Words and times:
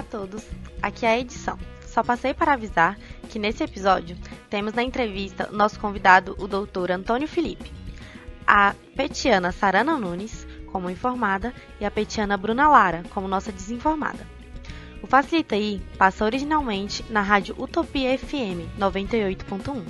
a 0.00 0.02
todos, 0.02 0.42
aqui 0.82 1.04
é 1.04 1.10
a 1.10 1.18
edição. 1.18 1.58
Só 1.86 2.02
passei 2.02 2.32
para 2.32 2.54
avisar 2.54 2.98
que 3.28 3.38
nesse 3.38 3.62
episódio 3.62 4.16
temos 4.48 4.72
na 4.72 4.82
entrevista 4.82 5.50
nosso 5.52 5.78
convidado, 5.78 6.34
o 6.38 6.48
doutor 6.48 6.90
Antônio 6.90 7.28
Felipe, 7.28 7.70
a 8.46 8.74
petiana 8.96 9.52
Sarana 9.52 9.98
Nunes, 9.98 10.46
como 10.66 10.88
informada, 10.88 11.52
e 11.78 11.84
a 11.84 11.90
petiana 11.90 12.36
Bruna 12.36 12.68
Lara, 12.68 13.02
como 13.10 13.28
nossa 13.28 13.52
desinformada. 13.52 14.26
O 15.02 15.06
Facilita 15.06 15.54
aí 15.54 15.82
passa 15.98 16.24
originalmente 16.24 17.04
na 17.10 17.20
rádio 17.20 17.54
Utopia 17.58 18.16
FM 18.16 18.78
98.1. 18.78 19.84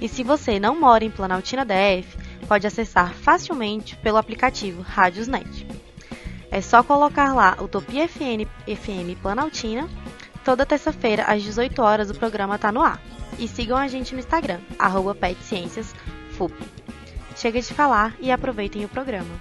E 0.00 0.08
se 0.08 0.22
você 0.22 0.60
não 0.60 0.78
mora 0.78 1.04
em 1.04 1.10
Planaltina 1.10 1.64
DF, 1.64 2.18
pode 2.46 2.66
acessar 2.66 3.14
facilmente 3.14 3.96
pelo 3.96 4.18
aplicativo 4.18 4.82
Rádiosnet. 4.82 5.65
É 6.50 6.60
só 6.60 6.82
colocar 6.82 7.34
lá 7.34 7.56
Utopia 7.60 8.08
FM, 8.08 8.46
FM 8.66 9.20
Planaltina. 9.20 9.88
Toda 10.44 10.66
terça-feira, 10.66 11.24
às 11.24 11.42
18 11.42 11.82
horas, 11.82 12.10
o 12.10 12.14
programa 12.14 12.58
tá 12.58 12.70
no 12.70 12.82
ar. 12.82 13.00
E 13.38 13.48
sigam 13.48 13.76
a 13.76 13.88
gente 13.88 14.14
no 14.14 14.20
Instagram, 14.20 14.60
arroba. 14.78 15.16
Chega 17.36 17.60
de 17.60 17.74
falar 17.74 18.14
e 18.20 18.30
aproveitem 18.30 18.84
o 18.84 18.88
programa. 18.88 19.34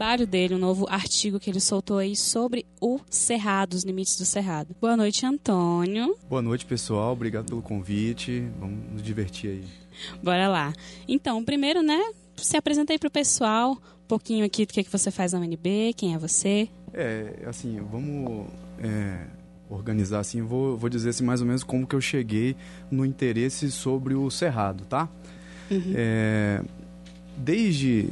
Trabalho 0.00 0.26
dele, 0.26 0.54
um 0.54 0.58
novo 0.58 0.86
artigo 0.88 1.38
que 1.38 1.50
ele 1.50 1.60
soltou 1.60 1.98
aí 1.98 2.16
sobre 2.16 2.64
o 2.80 2.98
Cerrado, 3.10 3.74
os 3.74 3.84
limites 3.84 4.16
do 4.16 4.24
Cerrado. 4.24 4.74
Boa 4.80 4.96
noite, 4.96 5.26
Antônio. 5.26 6.16
Boa 6.26 6.40
noite, 6.40 6.64
pessoal. 6.64 7.12
Obrigado 7.12 7.44
pelo 7.44 7.60
convite. 7.60 8.48
Vamos 8.58 8.92
nos 8.92 9.02
divertir 9.02 9.50
aí. 9.50 9.64
Bora 10.22 10.48
lá. 10.48 10.72
Então, 11.06 11.44
primeiro, 11.44 11.82
né, 11.82 12.00
se 12.34 12.56
apresenta 12.56 12.94
aí 12.94 12.98
pro 12.98 13.10
pessoal, 13.10 13.72
um 13.72 14.06
pouquinho 14.08 14.42
aqui 14.46 14.64
do 14.64 14.72
que, 14.72 14.80
é 14.80 14.82
que 14.82 14.90
você 14.90 15.10
faz 15.10 15.34
na 15.34 15.38
UNB, 15.38 15.92
quem 15.94 16.14
é 16.14 16.18
você. 16.18 16.70
É, 16.94 17.34
assim, 17.46 17.78
vamos 17.92 18.46
é, 18.78 19.26
organizar 19.68 20.20
assim, 20.20 20.40
vou, 20.40 20.78
vou 20.78 20.88
dizer 20.88 21.10
assim 21.10 21.24
mais 21.24 21.42
ou 21.42 21.46
menos 21.46 21.62
como 21.62 21.86
que 21.86 21.94
eu 21.94 22.00
cheguei 22.00 22.56
no 22.90 23.04
interesse 23.04 23.70
sobre 23.70 24.14
o 24.14 24.30
Cerrado, 24.30 24.86
tá? 24.86 25.10
Uhum. 25.70 25.92
É, 25.94 26.62
desde 27.36 28.08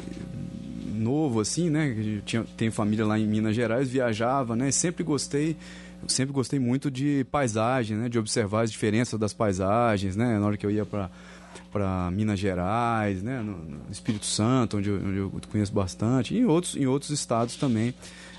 novo, 0.98 1.40
assim, 1.40 1.70
né? 1.70 2.20
Tinha, 2.24 2.44
tenho 2.56 2.72
família 2.72 3.06
lá 3.06 3.18
em 3.18 3.26
Minas 3.26 3.54
Gerais, 3.54 3.88
viajava, 3.88 4.54
né? 4.54 4.70
Sempre 4.70 5.02
gostei, 5.04 5.56
sempre 6.06 6.32
gostei 6.32 6.58
muito 6.58 6.90
de 6.90 7.24
paisagem, 7.30 7.96
né? 7.96 8.08
De 8.08 8.18
observar 8.18 8.62
as 8.62 8.72
diferenças 8.72 9.18
das 9.18 9.32
paisagens, 9.32 10.16
né? 10.16 10.38
Na 10.38 10.46
hora 10.46 10.56
que 10.56 10.66
eu 10.66 10.70
ia 10.70 10.84
para 10.84 11.10
para 11.72 12.10
Minas 12.10 12.38
Gerais, 12.38 13.22
né? 13.22 13.40
No, 13.40 13.56
no, 13.56 13.90
Espírito 13.90 14.26
Santo, 14.26 14.78
onde 14.78 14.88
eu, 14.88 14.96
onde 14.96 15.16
eu, 15.18 15.32
conheço 15.50 15.72
bastante, 15.72 16.34
e 16.34 16.38
em 16.38 16.44
outros, 16.44 16.76
em 16.76 16.86
outros 16.86 17.10
estados 17.10 17.56
também. 17.56 17.94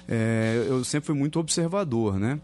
É, 0.07 0.65
eu 0.67 0.83
sempre 0.83 1.07
fui 1.07 1.15
muito 1.15 1.39
observador, 1.39 2.19
né? 2.19 2.39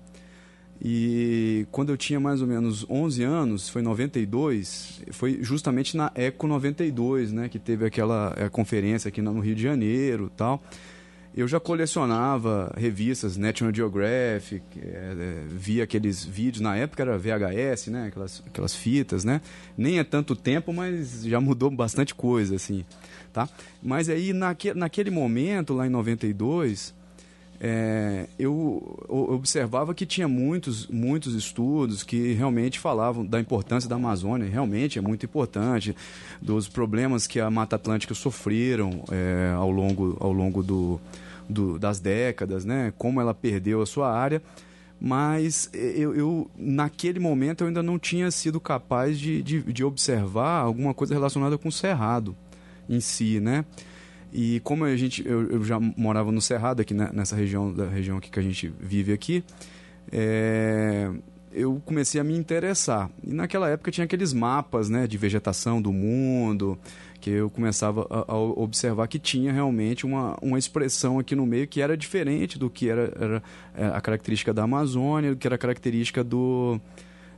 E 0.82 1.66
quando 1.72 1.90
eu 1.90 1.98
tinha 1.98 2.20
mais 2.20 2.42
ou 2.42 2.48
menos 2.48 2.86
11 2.90 3.24
anos, 3.24 3.70
foi 3.70 3.82
92, 3.82 5.02
foi 5.12 5.40
justamente 5.42 5.96
na 5.96 6.12
Eco 6.14 6.48
92, 6.48 7.32
né, 7.32 7.50
que 7.50 7.58
teve 7.58 7.86
aquela 7.86 8.34
é, 8.38 8.50
conferência 8.50 9.08
aqui 9.08 9.22
no 9.22 9.40
Rio 9.40 9.56
de 9.56 9.64
Janeiro, 9.64 10.32
tal. 10.36 10.62
Eu 11.36 11.50
já 11.50 11.60
colecionava 11.60 12.74
revistas 12.78 13.36
National 13.36 13.74
Geographic, 13.74 14.64
é, 14.78 15.44
via 15.50 15.84
aqueles 15.84 16.24
vídeos, 16.24 16.62
na 16.62 16.78
época 16.78 17.04
era 17.04 17.18
VHS, 17.18 17.88
né, 17.88 18.08
aquelas, 18.08 18.44
aquelas 18.46 18.74
fitas, 18.76 19.26
né? 19.26 19.42
Nem 19.78 20.00
é 20.00 20.04
tanto 20.04 20.34
tempo, 20.34 20.72
mas 20.72 21.24
já 21.24 21.42
mudou 21.42 21.70
bastante 21.70 22.16
coisa, 22.16 22.56
assim, 22.56 22.86
tá? 23.34 23.50
Mas 23.84 24.08
aí, 24.08 24.32
naque, 24.32 24.74
naquele 24.74 25.12
momento, 25.12 25.74
lá 25.74 25.86
em 25.86 25.90
92, 25.90 26.94
é, 27.60 28.28
eu 28.38 29.00
observava 29.08 29.94
que 29.94 30.06
tinha 30.06 30.28
muitos, 30.28 30.88
muitos 30.88 31.34
estudos 31.34 32.04
que 32.04 32.34
realmente 32.34 32.80
falavam 32.80 33.26
da 33.26 33.40
importância 33.40 33.90
da 33.90 33.96
Amazônia, 33.96 34.50
realmente 34.50 35.00
é 35.00 35.02
muito 35.02 35.26
importante, 35.26 35.96
dos 36.42 36.68
problemas 36.68 37.28
que 37.28 37.40
a 37.40 37.50
Mata 37.50 37.76
Atlântica 37.76 38.14
sofreram 38.14 39.04
é, 39.12 39.54
ao 39.56 39.72
longo, 39.72 40.18
ao 40.20 40.34
longo 40.34 40.62
do, 40.62 41.00
do, 41.50 41.80
das 41.80 42.00
décadas, 42.00 42.66
né? 42.66 42.94
como 42.98 43.22
ela 43.22 43.34
perdeu 43.34 43.82
a 43.82 43.86
sua 43.86 44.12
área, 44.12 44.42
mas 45.00 45.70
eu, 45.74 46.16
eu, 46.16 46.50
naquele 46.58 47.20
momento 47.20 47.64
eu 47.64 47.68
ainda 47.68 47.84
não 47.84 48.00
tinha 48.00 48.30
sido 48.32 48.60
capaz 48.60 49.20
de, 49.20 49.42
de, 49.42 49.62
de 49.62 49.84
observar 49.84 50.62
alguma 50.62 50.94
coisa 50.94 51.14
relacionada 51.14 51.58
com 51.58 51.70
o 51.70 51.72
Cerrado 51.72 52.36
em 52.90 53.00
si, 53.00 53.40
né? 53.40 53.66
E 54.38 54.60
como 54.60 54.84
a 54.84 54.94
gente, 54.98 55.26
eu, 55.26 55.50
eu 55.50 55.64
já 55.64 55.80
morava 55.80 56.30
no 56.30 56.42
Cerrado, 56.42 56.82
aqui 56.82 56.94
nessa 56.94 57.38
região, 57.38 57.74
da 57.74 57.88
região 57.88 58.20
que 58.20 58.38
a 58.38 58.44
gente 58.44 58.68
vive 58.82 59.14
aqui, 59.14 59.42
é, 60.12 61.10
eu 61.54 61.82
comecei 61.86 62.20
a 62.20 62.24
me 62.24 62.38
interessar. 62.38 63.10
E 63.24 63.34
naquela 63.34 63.70
época 63.70 63.92
tinha 63.92 64.04
aqueles 64.04 64.34
mapas 64.34 64.90
né, 64.90 65.08
de 65.08 65.18
vegetação 65.18 65.82
do 65.82 65.94
mundo, 65.94 66.78
que 67.22 67.30
eu 67.30 67.50
começava 67.50 68.06
a, 68.10 68.34
a 68.34 68.36
observar 68.36 69.08
que 69.08 69.20
tinha 69.20 69.54
realmente 69.54 70.06
uma, 70.06 70.38
uma 70.42 70.60
expressão 70.60 71.18
aqui 71.18 71.34
no 71.34 71.46
meio 71.46 71.66
que 71.66 71.80
era 71.80 71.96
diferente 71.96 72.60
do 72.60 72.70
que 72.70 72.90
era, 72.90 73.14
era 73.18 73.44
é, 73.74 73.86
a 73.86 74.02
característica 74.02 74.54
da 74.54 74.64
Amazônia, 74.64 75.30
do 75.30 75.38
que 75.38 75.48
era 75.48 75.56
a 75.56 75.58
característica 75.58 76.22
do, 76.26 76.78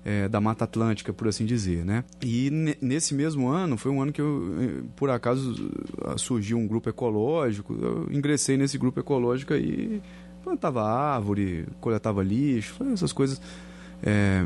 é, 0.08 0.30
da 0.30 0.40
Mata 0.40 0.64
Atlântica, 0.64 1.12
por 1.12 1.28
assim 1.28 1.46
dizer, 1.46 1.84
né? 1.84 2.06
E 2.24 2.50
nesse 2.82 3.14
mesmo 3.14 3.50
ano, 3.50 3.76
foi 3.78 3.92
um 3.92 4.02
ano 4.02 4.14
que 4.14 4.22
eu, 4.22 4.56
eh, 4.58 4.84
por 4.96 5.10
acaso, 5.10 5.70
surgiu 6.16 6.58
um 6.58 6.66
grupo 6.66 6.88
ecológico, 6.88 7.74
eu 7.74 8.08
ingressei 8.10 8.56
nesse 8.56 8.78
grupo 8.78 9.02
ecológico 9.02 9.54
e 9.54 10.02
plantava 10.42 10.82
árvore, 10.82 11.68
coletava 11.82 12.24
lixo, 12.24 12.82
essas 12.94 13.12
coisas 13.12 13.42
é, 14.02 14.46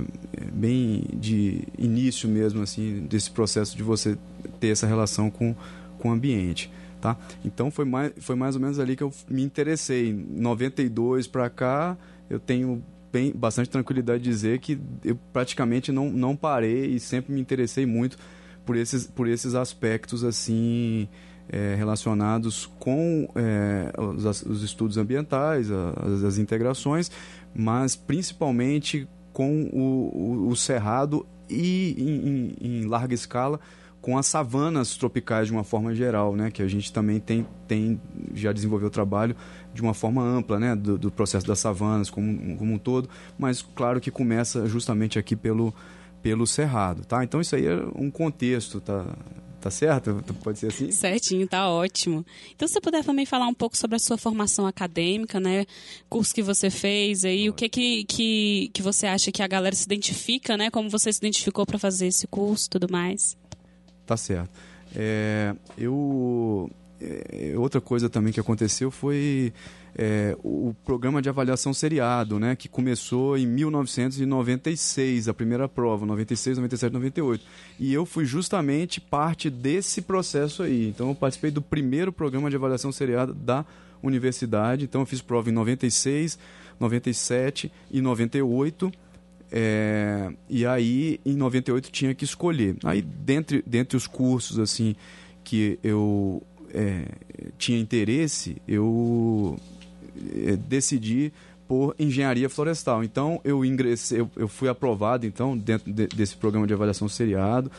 bem 0.51 1.03
de 1.13 1.61
início 1.77 2.27
mesmo, 2.27 2.63
assim, 2.63 3.05
desse 3.07 3.29
processo 3.29 3.77
de 3.77 3.83
você 3.83 4.17
ter 4.59 4.69
essa 4.69 4.87
relação 4.87 5.29
com, 5.29 5.55
com 5.99 6.09
o 6.09 6.11
ambiente. 6.11 6.71
Tá? 6.99 7.15
Então 7.45 7.69
foi 7.69 7.85
mais, 7.85 8.13
foi 8.19 8.35
mais 8.35 8.55
ou 8.55 8.61
menos 8.61 8.79
ali 8.79 8.95
que 8.95 9.03
eu 9.03 9.13
me 9.29 9.43
interessei. 9.43 10.09
Em 10.09 10.13
92 10.41 11.27
para 11.27 11.51
cá, 11.51 11.95
eu 12.27 12.39
tenho 12.39 12.83
bem, 13.11 13.31
bastante 13.31 13.69
tranquilidade 13.69 14.23
de 14.23 14.29
dizer 14.29 14.59
que 14.59 14.79
eu 15.03 15.17
praticamente 15.33 15.91
não, 15.91 16.09
não 16.09 16.35
parei 16.35 16.85
e 16.85 16.99
sempre 16.99 17.33
me 17.33 17.41
interessei 17.41 17.85
muito 17.85 18.17
por 18.65 18.75
esses, 18.75 19.07
por 19.07 19.27
esses 19.27 19.55
aspectos 19.55 20.23
assim 20.23 21.07
é, 21.49 21.75
relacionados 21.75 22.65
com 22.79 23.29
é, 23.35 23.91
os, 23.99 24.43
os, 24.43 24.63
estudos 24.63 24.97
ambientais, 24.97 25.69
as, 25.69 26.23
as, 26.23 26.37
integrações, 26.37 27.11
mas 27.53 27.95
principalmente 27.95 29.07
com 29.33 29.63
o, 29.73 30.45
o, 30.45 30.47
o 30.49 30.55
cerrado 30.55 31.25
e 31.49 31.95
em, 31.97 32.65
em, 32.65 32.83
em 32.83 32.85
larga 32.87 33.13
escala 33.13 33.59
com 34.01 34.17
as 34.17 34.25
savanas 34.25 34.97
tropicais 34.97 35.47
de 35.47 35.53
uma 35.53 35.63
forma 35.63 35.93
geral, 35.93 36.35
né? 36.35 36.49
Que 36.49 36.63
a 36.63 36.67
gente 36.67 36.91
também 36.91 37.19
tem, 37.19 37.45
tem 37.67 38.01
já 38.33 38.51
desenvolveu 38.51 38.87
o 38.87 38.91
trabalho 38.91 39.35
de 39.73 39.81
uma 39.81 39.93
forma 39.93 40.23
ampla, 40.23 40.59
né? 40.59 40.75
Do, 40.75 40.97
do, 40.97 41.11
processo 41.11 41.45
das 41.45 41.59
savanas 41.59 42.09
como, 42.09 42.57
como 42.57 42.73
um 42.73 42.79
todo, 42.79 43.07
mas 43.37 43.61
claro 43.61 44.01
que 44.01 44.09
começa 44.09 44.67
justamente 44.67 45.19
aqui 45.19 45.35
pelo, 45.35 45.73
pelo 46.21 46.47
cerrado, 46.47 47.05
tá? 47.05 47.23
Então 47.23 47.39
isso 47.39 47.55
aí 47.55 47.67
é 47.67 47.79
um 47.95 48.09
contexto, 48.09 48.81
tá? 48.81 49.05
Tá 49.61 49.69
certo? 49.69 50.25
Pode 50.43 50.57
ser 50.57 50.69
assim? 50.69 50.89
Certinho, 50.89 51.47
tá 51.47 51.69
ótimo. 51.69 52.25
Então, 52.55 52.67
se 52.67 52.73
você 52.73 52.81
puder 52.81 53.03
também 53.03 53.27
falar 53.27 53.47
um 53.47 53.53
pouco 53.53 53.77
sobre 53.77 53.95
a 53.95 53.99
sua 53.99 54.17
formação 54.17 54.65
acadêmica, 54.65 55.39
né? 55.39 55.67
Curso 56.09 56.33
que 56.33 56.41
você 56.41 56.71
fez 56.71 57.23
aí, 57.23 57.47
o 57.47 57.53
que 57.53 57.69
que, 57.69 58.03
que, 58.05 58.71
que 58.73 58.81
você 58.81 59.05
acha 59.05 59.31
que 59.31 59.43
a 59.43 59.47
galera 59.47 59.75
se 59.75 59.85
identifica, 59.85 60.57
né? 60.57 60.71
Como 60.71 60.89
você 60.89 61.13
se 61.13 61.19
identificou 61.19 61.63
para 61.63 61.77
fazer 61.77 62.07
esse 62.07 62.25
curso 62.25 62.71
tudo 62.71 62.91
mais? 62.91 63.37
Tá 64.11 64.17
certo. 64.17 64.49
É, 64.93 65.55
eu 65.77 66.69
é, 66.99 67.53
outra 67.55 67.79
coisa 67.79 68.09
também 68.09 68.33
que 68.33 68.41
aconteceu 68.41 68.91
foi 68.91 69.53
é, 69.95 70.35
o 70.43 70.75
programa 70.83 71.21
de 71.21 71.29
avaliação 71.29 71.73
seriado, 71.73 72.37
né, 72.37 72.53
que 72.53 72.67
começou 72.67 73.37
em 73.37 73.47
1996, 73.47 75.29
a 75.29 75.33
primeira 75.33 75.69
prova, 75.69 76.05
96, 76.05 76.57
97, 76.57 76.91
98. 76.91 77.45
E 77.79 77.93
eu 77.93 78.05
fui 78.05 78.25
justamente 78.25 78.99
parte 78.99 79.49
desse 79.49 80.01
processo 80.01 80.63
aí. 80.63 80.89
Então 80.89 81.07
eu 81.07 81.15
participei 81.15 81.51
do 81.51 81.61
primeiro 81.61 82.11
programa 82.11 82.49
de 82.49 82.57
avaliação 82.57 82.91
seriado 82.91 83.33
da 83.33 83.63
universidade. 84.03 84.83
Então 84.83 85.03
eu 85.03 85.05
fiz 85.05 85.21
prova 85.21 85.49
em 85.49 85.53
96, 85.53 86.37
97 86.77 87.71
e 87.89 88.01
98 88.01 88.91
é, 89.51 90.31
e 90.49 90.65
aí, 90.65 91.19
em 91.25 91.35
98, 91.35 91.91
tinha 91.91 92.15
que 92.15 92.23
escolher. 92.23 92.77
Aí, 92.83 93.01
dentre, 93.01 93.61
dentre 93.67 93.97
os 93.97 94.07
cursos 94.07 94.57
assim 94.57 94.95
que 95.43 95.77
eu 95.83 96.41
é, 96.73 97.05
tinha 97.57 97.77
interesse, 97.77 98.61
eu 98.67 99.59
é, 100.45 100.55
decidi 100.55 101.33
por 101.67 101.95
engenharia 101.99 102.49
florestal. 102.49 103.03
Então, 103.03 103.41
eu 103.43 103.65
ingressei, 103.65 104.21
eu, 104.21 104.31
eu 104.37 104.47
fui 104.47 104.69
aprovado 104.69 105.25
então 105.25 105.57
dentro 105.57 105.91
de, 105.91 106.07
desse 106.07 106.37
programa 106.37 106.65
de 106.65 106.73
avaliação 106.73 107.09
seriado 107.09 107.69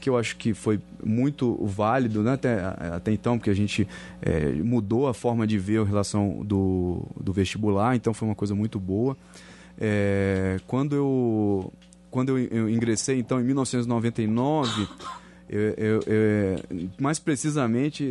que 0.00 0.08
eu 0.08 0.16
acho 0.16 0.36
que 0.36 0.54
foi 0.54 0.80
muito 1.04 1.54
válido 1.66 2.22
né, 2.22 2.32
até, 2.32 2.58
até 2.94 3.12
então, 3.12 3.38
porque 3.38 3.50
a 3.50 3.54
gente 3.54 3.86
é, 4.22 4.50
mudou 4.52 5.06
a 5.06 5.12
forma 5.12 5.46
de 5.46 5.58
ver 5.58 5.80
a 5.80 5.84
relação 5.84 6.42
do, 6.42 7.02
do 7.20 7.34
vestibular, 7.34 7.94
então 7.94 8.14
foi 8.14 8.26
uma 8.26 8.34
coisa 8.34 8.54
muito 8.54 8.80
boa. 8.80 9.14
É, 9.80 10.58
quando 10.66 10.94
eu, 10.94 11.72
quando 12.10 12.36
eu, 12.36 12.46
eu 12.46 12.68
ingressei, 12.68 13.18
então, 13.18 13.40
em 13.40 13.44
1999 13.44 14.88
eu, 15.52 16.00
eu, 16.06 16.56
mais 17.00 17.18
precisamente 17.18 18.04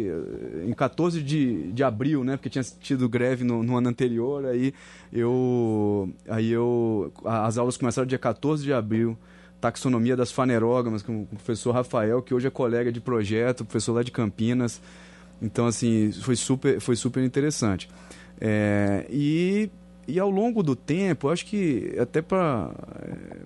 em 0.68 0.74
14 0.74 1.24
de, 1.24 1.71
de 1.71 1.83
abril, 1.86 2.21
né? 2.21 2.36
Porque 2.36 2.50
tinha 2.50 2.63
tido 2.63 3.07
greve 3.07 3.45
no, 3.45 3.63
no, 3.63 3.77
ano 3.77 3.88
anterior, 3.88 4.45
aí 4.45 4.74
eu, 5.13 6.13
aí 6.27 6.51
eu. 6.51 7.13
As 7.24 7.57
aulas 7.57 7.77
começaram 7.77 8.06
dia 8.06 8.19
14 8.19 8.62
de 8.62 8.74
abril. 8.74 9.18
Taxonomia 9.62 10.18
das 10.18 10.31
fanerógamas, 10.31 11.01
com 11.01 11.24
o 11.24 11.25
professor 11.25 11.71
Rafael, 11.74 12.21
que 12.21 12.33
hoje 12.33 12.48
é 12.48 12.50
colega 12.50 12.92
de 12.92 13.00
projeto, 13.00 13.63
professor 13.63 13.94
lá 13.94 14.04
de 14.04 14.12
Campinas. 14.12 14.81
Então, 15.42 15.66
assim, 15.66 16.12
foi 16.12 16.36
super, 16.36 16.80
foi 16.81 16.95
super 16.98 17.24
interessante. 17.24 17.89
É, 18.39 19.06
e, 19.10 19.69
e 20.09 20.19
ao 20.19 20.29
longo 20.29 20.63
do 20.63 20.75
tempo, 20.75 21.29
acho 21.29 21.45
que 21.45 21.95
até 22.00 22.21
para 22.21 22.71
é, 23.01 23.38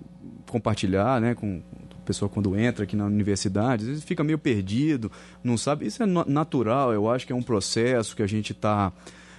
compartilhar 0.50 1.20
né, 1.20 1.34
com, 1.34 1.62
pessoa 2.04 2.28
quando 2.28 2.56
entra 2.56 2.84
aqui 2.84 2.94
na 2.94 3.06
universidade, 3.06 3.82
às 3.82 3.88
vezes 3.88 4.04
fica 4.04 4.22
meio 4.22 4.38
perdido, 4.38 5.10
não 5.42 5.56
sabe. 5.56 5.86
Isso 5.86 6.02
é 6.02 6.06
natural, 6.06 6.92
eu 6.92 7.10
acho 7.10 7.26
que 7.26 7.32
é 7.32 7.36
um 7.36 7.42
processo 7.42 8.14
que 8.14 8.22
a 8.22 8.26
gente 8.26 8.52
está 8.52 8.92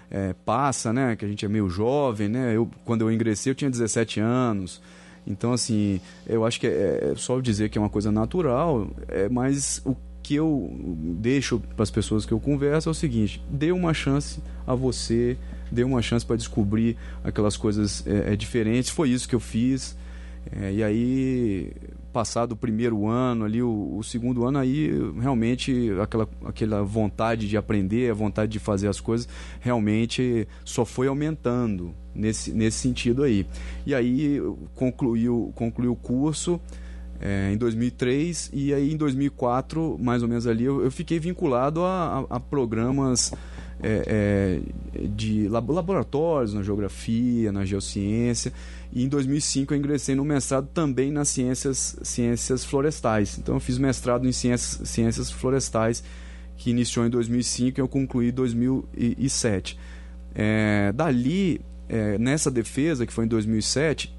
é, 0.09 0.33
passa, 0.45 0.91
né? 0.91 1.15
Que 1.15 1.23
a 1.23 1.27
gente 1.27 1.45
é 1.45 1.47
meio 1.47 1.69
jovem, 1.69 2.27
né? 2.27 2.55
Eu, 2.55 2.69
quando 2.83 3.01
eu 3.01 3.11
ingressei 3.11 3.51
eu 3.51 3.55
tinha 3.55 3.69
17 3.69 4.19
anos. 4.19 4.81
Então, 5.27 5.53
assim, 5.53 5.99
eu 6.27 6.45
acho 6.45 6.59
que 6.59 6.67
é, 6.67 7.11
é 7.11 7.13
só 7.15 7.39
dizer 7.39 7.69
que 7.69 7.77
é 7.77 7.81
uma 7.81 7.89
coisa 7.89 8.11
natural, 8.11 8.87
é, 9.07 9.27
mas 9.27 9.81
o 9.85 9.95
que 10.21 10.35
eu 10.35 10.71
deixo 11.19 11.59
para 11.59 11.83
as 11.83 11.91
pessoas 11.91 12.25
que 12.25 12.31
eu 12.31 12.39
converso 12.39 12.89
é 12.89 12.91
o 12.91 12.95
seguinte: 12.95 13.41
dê 13.49 13.71
uma 13.71 13.93
chance 13.93 14.39
a 14.67 14.75
você, 14.75 15.37
dê 15.75 15.83
uma 15.83 16.01
chance 16.01 16.25
para 16.25 16.35
descobrir 16.35 16.97
aquelas 17.23 17.57
coisas 17.57 18.05
é, 18.07 18.33
é, 18.33 18.35
diferentes. 18.35 18.89
Foi 18.89 19.09
isso 19.09 19.27
que 19.27 19.35
eu 19.35 19.39
fiz. 19.39 19.95
É, 20.51 20.71
e 20.71 20.83
aí 20.83 21.71
passado 22.13 22.53
o 22.53 22.55
primeiro 22.55 23.07
ano 23.07 23.43
ali, 23.43 23.61
o, 23.61 23.97
o, 23.97 24.01
segundo 24.01 24.45
ano, 24.45 24.57
aí 24.57 24.89
realmente 25.19 25.91
aquela, 26.01 26.29
aquela 26.45 26.81
vontade 26.81 27.45
de 27.45 27.57
aprender, 27.57 28.09
a 28.09 28.13
vontade 28.13 28.53
de 28.53 28.59
fazer 28.59 28.87
as 28.87 29.01
coisas, 29.01 29.27
realmente 29.59 30.47
só 30.63 30.85
foi 30.85 31.07
aumentando 31.07 31.93
nesse, 32.13 32.53
nesse 32.53 32.77
sentido 32.77 33.21
aí. 33.21 33.45
E 33.85 33.93
aí 33.93 34.41
concluiu, 34.75 35.51
concluiu 35.55 35.91
o 35.91 35.95
curso 35.95 36.57
é, 37.19 37.51
em 37.51 37.57
2003 37.57 38.51
e 38.53 38.73
aí 38.73 38.93
em 38.93 38.97
2004, 38.97 39.97
mais 39.99 40.23
ou 40.23 40.29
menos 40.29 40.47
ali, 40.47 40.63
eu, 40.63 40.83
eu 40.83 40.91
fiquei 40.91 41.19
vinculado 41.19 41.83
a, 41.83 42.25
a, 42.29 42.35
a 42.37 42.39
programas 42.39 43.33
é, 43.81 44.61
é, 44.95 45.07
de 45.07 45.47
laboratórios 45.47 46.53
na 46.53 46.63
geografia, 46.63 47.51
na 47.51 47.65
geociência 47.65 48.53
e 48.95 49.03
em 49.03 49.09
2005 49.09 49.73
eu 49.73 49.77
ingressei 49.77 50.15
no 50.15 50.23
mestrado 50.23 50.69
também 50.73 51.11
nas 51.11 51.27
ciências, 51.27 51.97
ciências 52.01 52.63
florestais. 52.63 53.37
Então 53.37 53.55
eu 53.55 53.59
fiz 53.59 53.77
mestrado 53.77 54.25
em 54.25 54.31
ciências, 54.31 54.87
ciências 54.87 55.29
florestais, 55.29 56.01
que 56.55 56.69
iniciou 56.69 57.05
em 57.05 57.09
2005 57.09 57.77
e 57.77 57.81
eu 57.81 57.89
concluí 57.89 58.29
em 58.29 58.31
2007. 58.31 59.77
É, 60.33 60.93
dali, 60.93 61.59
é, 61.89 62.17
nessa 62.17 62.49
defesa, 62.49 63.05
que 63.05 63.11
foi 63.11 63.25
em 63.25 63.27
2007, 63.27 64.15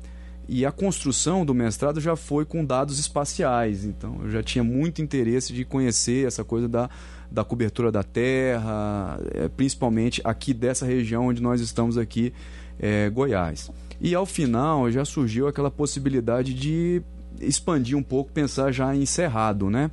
e 0.46 0.66
a 0.66 0.70
construção 0.70 1.44
do 1.44 1.54
mestrado 1.54 1.98
já 1.98 2.14
foi 2.14 2.44
com 2.44 2.62
dados 2.62 2.98
espaciais. 2.98 3.86
Então 3.86 4.20
eu 4.24 4.30
já 4.30 4.42
tinha 4.42 4.62
muito 4.62 5.00
interesse 5.00 5.54
de 5.54 5.64
conhecer 5.64 6.26
essa 6.26 6.44
coisa 6.44 6.68
da, 6.68 6.90
da 7.30 7.44
cobertura 7.44 7.90
da 7.90 8.02
Terra, 8.02 9.18
é, 9.32 9.48
principalmente 9.48 10.20
aqui 10.24 10.54
dessa 10.54 10.86
região 10.86 11.26
onde 11.26 11.42
nós 11.42 11.60
estamos 11.60 11.98
aqui, 11.98 12.32
é, 12.78 13.08
Goiás. 13.10 13.70
E 14.00 14.14
ao 14.14 14.26
final 14.26 14.90
já 14.90 15.04
surgiu 15.04 15.48
aquela 15.48 15.70
possibilidade 15.70 16.52
de 16.52 17.02
expandir 17.40 17.96
um 17.96 18.02
pouco, 18.02 18.30
pensar 18.32 18.72
já 18.72 18.94
em 18.94 19.06
cerrado, 19.06 19.70
né? 19.70 19.90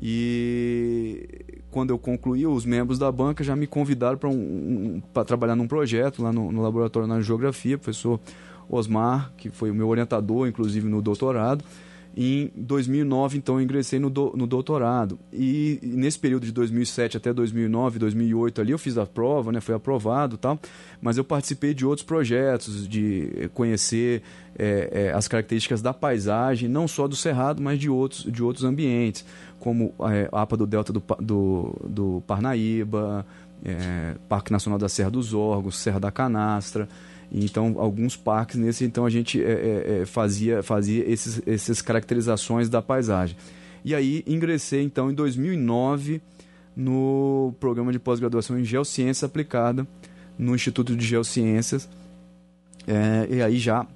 E 0.00 1.28
quando 1.70 1.90
eu 1.90 1.98
concluí, 1.98 2.46
os 2.46 2.64
membros 2.64 2.98
da 2.98 3.10
banca 3.10 3.42
já 3.42 3.56
me 3.56 3.66
convidaram 3.66 4.18
para 4.18 4.28
um, 4.28 5.00
um, 5.14 5.24
trabalhar 5.24 5.56
num 5.56 5.66
projeto 5.66 6.22
lá 6.22 6.32
no, 6.32 6.52
no 6.52 6.62
laboratório 6.62 7.08
na 7.08 7.20
geografia, 7.20 7.78
professor 7.78 8.20
Osmar, 8.68 9.32
que 9.36 9.48
foi 9.50 9.70
o 9.70 9.74
meu 9.74 9.88
orientador, 9.88 10.48
inclusive 10.48 10.88
no 10.88 11.00
doutorado. 11.00 11.64
Em 12.18 12.50
2009, 12.56 13.36
então, 13.36 13.56
eu 13.56 13.60
ingressei 13.60 13.98
no, 13.98 14.08
do, 14.08 14.32
no 14.34 14.46
doutorado. 14.46 15.18
E, 15.30 15.78
e, 15.82 15.86
nesse 15.88 16.18
período 16.18 16.46
de 16.46 16.52
2007 16.52 17.18
até 17.18 17.30
2009, 17.30 17.98
2008 17.98 18.60
ali, 18.62 18.72
eu 18.72 18.78
fiz 18.78 18.96
a 18.96 19.04
prova, 19.04 19.52
né, 19.52 19.60
fui 19.60 19.74
aprovado 19.74 20.38
tal. 20.38 20.58
Mas 20.98 21.18
eu 21.18 21.24
participei 21.24 21.74
de 21.74 21.84
outros 21.84 22.06
projetos, 22.06 22.88
de 22.88 23.50
conhecer 23.52 24.22
é, 24.58 25.08
é, 25.08 25.12
as 25.12 25.28
características 25.28 25.82
da 25.82 25.92
paisagem, 25.92 26.70
não 26.70 26.88
só 26.88 27.06
do 27.06 27.14
Cerrado, 27.14 27.62
mas 27.62 27.78
de 27.78 27.90
outros, 27.90 28.24
de 28.24 28.42
outros 28.42 28.64
ambientes, 28.64 29.22
como 29.60 29.94
é, 30.10 30.26
a 30.32 30.40
APA 30.40 30.56
do 30.56 30.66
Delta 30.66 30.94
do, 30.94 31.02
do, 31.20 31.76
do 31.86 32.22
Parnaíba, 32.26 33.26
é, 33.62 34.14
Parque 34.26 34.50
Nacional 34.50 34.78
da 34.78 34.88
Serra 34.88 35.10
dos 35.10 35.34
Órgãos, 35.34 35.76
Serra 35.76 36.00
da 36.00 36.10
Canastra. 36.10 36.88
Então, 37.30 37.74
alguns 37.78 38.16
parques 38.16 38.56
nesse, 38.56 38.84
então 38.84 39.04
a 39.04 39.10
gente 39.10 39.42
é, 39.42 39.50
é, 39.50 39.98
é, 40.00 40.06
fazia, 40.06 40.62
fazia 40.62 41.04
esses, 41.10 41.42
essas 41.46 41.82
caracterizações 41.82 42.68
da 42.68 42.80
paisagem. 42.80 43.36
E 43.84 43.94
aí 43.94 44.24
ingressei 44.26 44.82
então 44.82 45.10
em 45.10 45.14
2009 45.14 46.20
no 46.76 47.54
programa 47.58 47.92
de 47.92 47.98
pós-graduação 47.98 48.58
em 48.58 48.64
Geociência 48.64 49.26
Aplicada 49.26 49.86
no 50.38 50.54
Instituto 50.54 50.94
de 50.94 51.04
Geociências. 51.04 51.88
É, 52.86 53.26
e 53.30 53.42
aí 53.42 53.58
já 53.58 53.86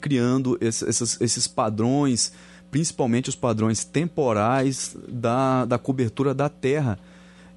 criando 0.00 0.56
esses, 0.60 1.20
esses 1.20 1.46
padrões, 1.48 2.32
principalmente 2.70 3.28
os 3.28 3.36
padrões 3.36 3.84
temporais 3.84 4.96
da, 5.08 5.64
da 5.64 5.78
cobertura 5.78 6.32
da 6.32 6.48
Terra 6.48 6.98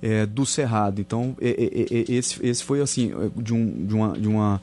é, 0.02 0.26
do 0.26 0.46
cerrado. 0.46 1.02
Então, 1.02 1.36
é, 1.42 1.50
é, 1.50 1.82
é, 2.00 2.12
esse, 2.12 2.46
esse 2.46 2.64
foi 2.64 2.82
assim 2.82 3.12
de, 3.36 3.54
um, 3.54 3.86
de 3.86 3.94
uma, 3.94 4.20
de 4.20 4.28
uma 4.28 4.62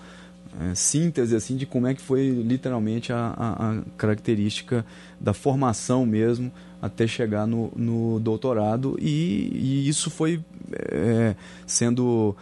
é, 0.61 0.75
síntese 0.75 1.35
assim 1.35 1.57
de 1.57 1.67
como 1.67 1.87
é 1.87 1.95
que 1.95 2.01
foi 2.01 2.29
literalmente 2.31 3.13
a, 3.13 3.35
a, 3.37 3.71
a 3.71 3.83
característica 3.97 4.85
da 5.21 5.33
formação 5.33 6.07
mesmo 6.07 6.53
até 6.81 7.07
chegar 7.07 7.47
no, 7.47 7.73
no 7.75 8.21
doutorado 8.21 8.97
e, 9.01 9.51
e 9.53 9.89
isso 9.89 10.11
foi 10.11 10.41
é, 10.73 11.35
sendo 11.67 12.37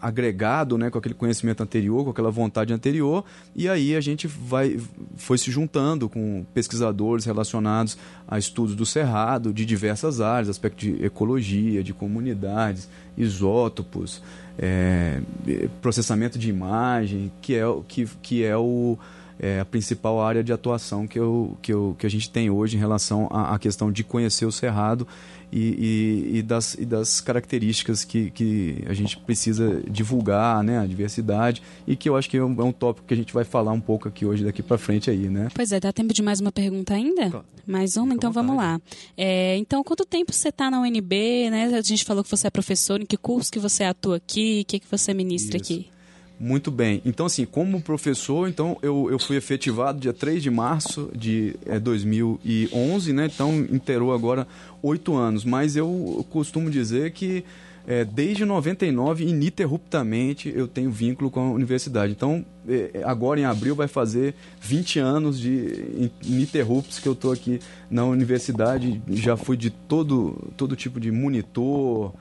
agregado 0.00 0.78
né, 0.78 0.90
com 0.90 0.98
aquele 0.98 1.14
conhecimento 1.14 1.62
anterior, 1.62 2.04
com 2.04 2.10
aquela 2.10 2.30
vontade 2.30 2.72
anterior, 2.72 3.24
e 3.54 3.68
aí 3.68 3.96
a 3.96 4.00
gente 4.00 4.26
vai, 4.26 4.78
foi 5.16 5.38
se 5.38 5.50
juntando 5.50 6.08
com 6.08 6.44
pesquisadores 6.54 7.24
relacionados 7.24 7.98
a 8.26 8.38
estudos 8.38 8.74
do 8.74 8.86
cerrado, 8.86 9.52
de 9.52 9.64
diversas 9.64 10.20
áreas, 10.20 10.48
aspecto 10.48 10.78
de 10.78 11.04
ecologia, 11.04 11.82
de 11.82 11.92
comunidades, 11.92 12.88
isótopos, 13.16 14.22
é, 14.58 15.20
processamento 15.80 16.38
de 16.38 16.48
imagem, 16.48 17.30
que 17.40 17.54
é, 17.54 17.64
que, 17.86 18.06
que 18.22 18.44
é 18.44 18.56
o, 18.56 18.98
é 19.38 19.60
a 19.60 19.64
principal 19.64 20.20
área 20.20 20.42
de 20.42 20.52
atuação 20.52 21.06
que, 21.06 21.18
eu, 21.18 21.56
que, 21.62 21.72
eu, 21.72 21.94
que 21.98 22.06
a 22.06 22.10
gente 22.10 22.30
tem 22.30 22.50
hoje 22.50 22.76
em 22.76 22.80
relação 22.80 23.28
à, 23.30 23.54
à 23.54 23.58
questão 23.58 23.90
de 23.92 24.02
conhecer 24.02 24.46
o 24.46 24.52
cerrado 24.52 25.06
e, 25.50 26.28
e, 26.32 26.38
e, 26.38 26.42
das, 26.42 26.74
e 26.74 26.84
das 26.84 27.20
características 27.20 28.04
que, 28.04 28.30
que 28.30 28.84
a 28.86 28.92
gente 28.92 29.16
precisa 29.18 29.82
divulgar, 29.88 30.62
né, 30.62 30.78
a 30.78 30.86
diversidade, 30.86 31.62
e 31.86 31.96
que 31.96 32.08
eu 32.08 32.16
acho 32.16 32.28
que 32.28 32.36
é 32.36 32.44
um, 32.44 32.60
é 32.60 32.64
um 32.64 32.72
tópico 32.72 33.06
que 33.06 33.14
a 33.14 33.16
gente 33.16 33.32
vai 33.32 33.44
falar 33.44 33.72
um 33.72 33.80
pouco 33.80 34.08
aqui 34.08 34.26
hoje, 34.26 34.44
daqui 34.44 34.62
para 34.62 34.76
frente 34.76 35.10
aí, 35.10 35.28
né? 35.28 35.48
Pois 35.54 35.72
é, 35.72 35.80
dá 35.80 35.92
tempo 35.92 36.12
de 36.12 36.22
mais 36.22 36.40
uma 36.40 36.52
pergunta 36.52 36.94
ainda? 36.94 37.30
Claro. 37.30 37.46
Mais 37.66 37.96
uma? 37.96 38.14
então 38.14 38.32
vamos 38.32 38.56
lá. 38.56 38.80
É, 39.16 39.56
então, 39.58 39.84
quanto 39.84 40.04
tempo 40.04 40.32
você 40.32 40.48
está 40.48 40.70
na 40.70 40.80
UNB, 40.80 41.50
né? 41.50 41.64
A 41.74 41.82
gente 41.82 42.04
falou 42.04 42.24
que 42.24 42.30
você 42.30 42.46
é 42.46 42.50
professor, 42.50 43.00
em 43.00 43.06
que 43.06 43.16
curso 43.16 43.52
que 43.52 43.58
você 43.58 43.84
atua 43.84 44.16
aqui, 44.16 44.62
o 44.62 44.64
que, 44.64 44.80
que 44.80 44.86
você 44.90 45.12
ministra 45.12 45.58
Isso. 45.58 45.72
aqui? 45.72 45.97
Muito 46.40 46.70
bem. 46.70 47.02
Então, 47.04 47.26
assim, 47.26 47.44
como 47.44 47.80
professor, 47.80 48.48
então 48.48 48.76
eu, 48.80 49.08
eu 49.10 49.18
fui 49.18 49.36
efetivado 49.36 49.98
dia 49.98 50.12
3 50.12 50.40
de 50.40 50.50
março 50.50 51.10
de 51.12 51.56
é, 51.66 51.80
2011, 51.80 53.12
né? 53.12 53.26
Então, 53.26 53.58
inteirou 53.70 54.14
agora 54.14 54.46
oito 54.80 55.16
anos. 55.16 55.44
Mas 55.44 55.74
eu 55.74 56.24
costumo 56.30 56.70
dizer 56.70 57.10
que 57.10 57.44
é, 57.90 58.04
desde 58.04 58.44
99, 58.44 59.24
ininterruptamente, 59.24 60.52
eu 60.54 60.68
tenho 60.68 60.90
vínculo 60.90 61.30
com 61.30 61.40
a 61.40 61.50
universidade. 61.50 62.12
Então, 62.12 62.44
é, 62.68 63.02
agora 63.02 63.40
em 63.40 63.44
abril 63.44 63.74
vai 63.74 63.88
fazer 63.88 64.34
20 64.60 64.98
anos 64.98 65.40
de 65.40 66.10
ininterruptos 66.22 66.98
que 66.98 67.08
eu 67.08 67.14
estou 67.14 67.32
aqui 67.32 67.58
na 67.90 68.04
universidade. 68.04 69.02
Já 69.08 69.38
fui 69.38 69.56
de 69.56 69.70
todo, 69.70 70.36
todo 70.54 70.76
tipo 70.76 71.00
de 71.00 71.10
monitor, 71.10 72.12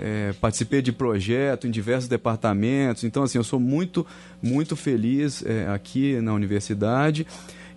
é, 0.00 0.32
participei 0.40 0.82
de 0.82 0.92
projetos 0.92 1.68
em 1.68 1.70
diversos 1.70 2.08
departamentos. 2.08 3.04
Então, 3.04 3.22
assim, 3.22 3.38
eu 3.38 3.44
sou 3.44 3.60
muito, 3.60 4.06
muito 4.42 4.76
feliz 4.76 5.44
é, 5.44 5.66
aqui 5.68 6.20
na 6.20 6.32
universidade. 6.34 7.26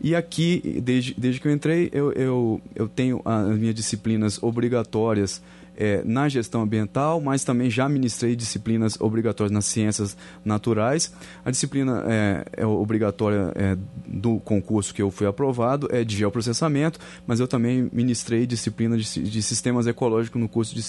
E 0.02 0.16
aqui, 0.16 0.82
desde, 0.82 1.14
desde 1.18 1.42
que 1.42 1.48
eu 1.48 1.52
entrei, 1.52 1.90
eu, 1.92 2.12
eu, 2.14 2.62
eu 2.74 2.88
tenho 2.88 3.22
as 3.26 3.58
minhas 3.58 3.76
disciplinas 3.76 4.42
obrigatórias 4.42 5.42
é, 5.80 6.02
na 6.04 6.28
gestão 6.28 6.62
ambiental, 6.62 7.22
mas 7.22 7.46
também 7.46 7.70
já 7.70 7.88
ministrei 7.88 8.36
disciplinas 8.36 9.00
obrigatórias 9.00 9.52
nas 9.52 9.64
ciências 9.66 10.18
naturais. 10.44 11.14
A 11.46 11.50
disciplina 11.50 12.04
é, 12.06 12.46
é 12.58 12.66
obrigatória 12.66 13.54
é, 13.56 13.78
do 14.06 14.40
concurso 14.42 14.94
que 14.94 15.02
eu 15.02 15.10
fui 15.10 15.26
aprovado 15.26 15.88
é 15.90 16.04
de 16.04 16.18
geoprocessamento, 16.18 17.00
mas 17.26 17.40
eu 17.40 17.48
também 17.48 17.90
ministrei 17.94 18.46
disciplina 18.46 18.98
de, 18.98 19.24
de 19.24 19.42
sistemas 19.42 19.88
ecológicos 19.88 20.42
no 20.42 20.50
curso 20.50 20.76
de 20.76 20.82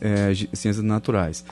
é, 0.00 0.32
ciências 0.52 0.84
naturais. 0.84 1.44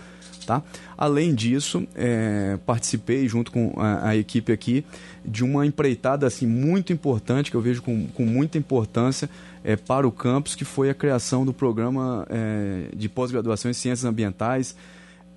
Tá? 0.47 0.63
Além 0.97 1.35
disso, 1.35 1.87
é, 1.95 2.59
participei 2.67 3.27
junto 3.27 3.51
com 3.51 3.73
a, 3.79 4.11
a, 4.11 4.17
equipe 4.17 4.53
aqui 4.53 4.85
de 5.25 5.43
uma 5.43 5.65
empreitada 5.65 6.27
assim, 6.27 6.47
muito 6.47 6.93
importante, 6.93 7.51
que 7.51 7.57
eu 7.57 7.63
vejo 7.63 7.81
com, 7.81 8.07
com 8.09 8.27
muita 8.27 8.59
importância 8.59 9.29
é, 9.65 9.75
para 9.75 10.07
o 10.07 10.13
campus, 10.13 10.55
que 10.55 10.65
foi 10.65 10.91
a 10.91 10.95
criação 10.95 11.45
do 11.45 11.53
programa 11.53 12.27
é, 12.29 12.91
de 12.95 13.09
pós-graduação 13.09 13.71
em 13.71 13.75
Ciências 13.75 14.05
Ambientais, 14.05 14.77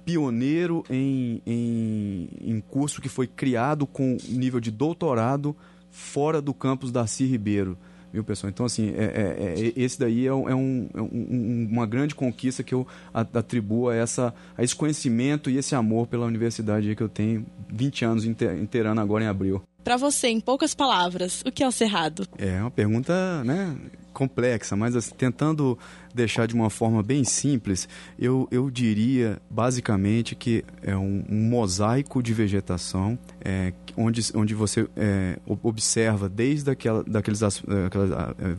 pioneiro 0.05 0.83
em, 0.89 1.41
em, 1.45 2.29
em 2.39 2.61
curso 2.61 3.01
que 3.01 3.09
foi 3.09 3.25
criado 3.25 3.87
com 3.87 4.17
nível 4.27 4.59
de 4.59 4.69
doutorado 4.69 5.55
fora 5.89 6.41
do 6.41 6.53
campus 6.53 6.91
Darcy 6.91 7.25
Ribeiro 7.25 7.77
viu 8.11 8.23
pessoal? 8.23 8.49
Então 8.49 8.65
assim, 8.65 8.93
é, 8.95 9.03
é, 9.03 9.53
é, 9.59 9.73
esse 9.75 9.99
daí 9.99 10.25
é, 10.25 10.33
um, 10.33 10.49
é 10.49 10.55
um, 10.55 10.89
é 10.93 11.01
uma 11.01 11.85
grande 11.85 12.15
conquista 12.15 12.63
que 12.63 12.73
eu 12.73 12.87
atribuo 13.13 13.89
a, 13.89 13.95
essa, 13.95 14.33
a 14.57 14.63
esse 14.63 14.75
conhecimento 14.75 15.49
e 15.49 15.57
esse 15.57 15.75
amor 15.75 16.07
pela 16.07 16.25
universidade 16.25 16.95
que 16.95 17.03
eu 17.03 17.09
tenho 17.09 17.45
20 17.69 18.05
anos 18.05 18.25
inteirando 18.25 19.01
agora 19.01 19.23
em 19.23 19.27
abril. 19.27 19.61
Para 19.83 19.97
você, 19.97 20.27
em 20.27 20.39
poucas 20.39 20.73
palavras, 20.73 21.41
o 21.45 21.51
que 21.51 21.63
é 21.63 21.67
o 21.67 21.71
Cerrado? 21.71 22.27
É 22.37 22.59
uma 22.61 22.71
pergunta, 22.71 23.43
né, 23.43 23.75
complexa, 24.17 24.75
mas 24.75 24.95
assim, 24.95 25.13
tentando 25.15 25.77
deixar 26.11 26.47
de 26.47 26.55
uma 26.55 26.71
forma 26.71 27.03
bem 27.03 27.23
simples, 27.23 27.87
eu, 28.17 28.47
eu 28.49 28.71
diria 28.71 29.39
basicamente 29.47 30.35
que 30.35 30.65
é 30.81 30.97
um, 30.97 31.23
um 31.29 31.43
mosaico 31.43 32.23
de 32.23 32.33
vegetação 32.33 33.17
é, 33.39 33.71
onde, 33.95 34.21
onde 34.33 34.55
você 34.55 34.87
é, 34.97 35.37
observa 35.45 36.27
desde 36.27 36.71
aquela, 36.71 37.03
daqueles, 37.03 37.43
aquelas 37.43 38.11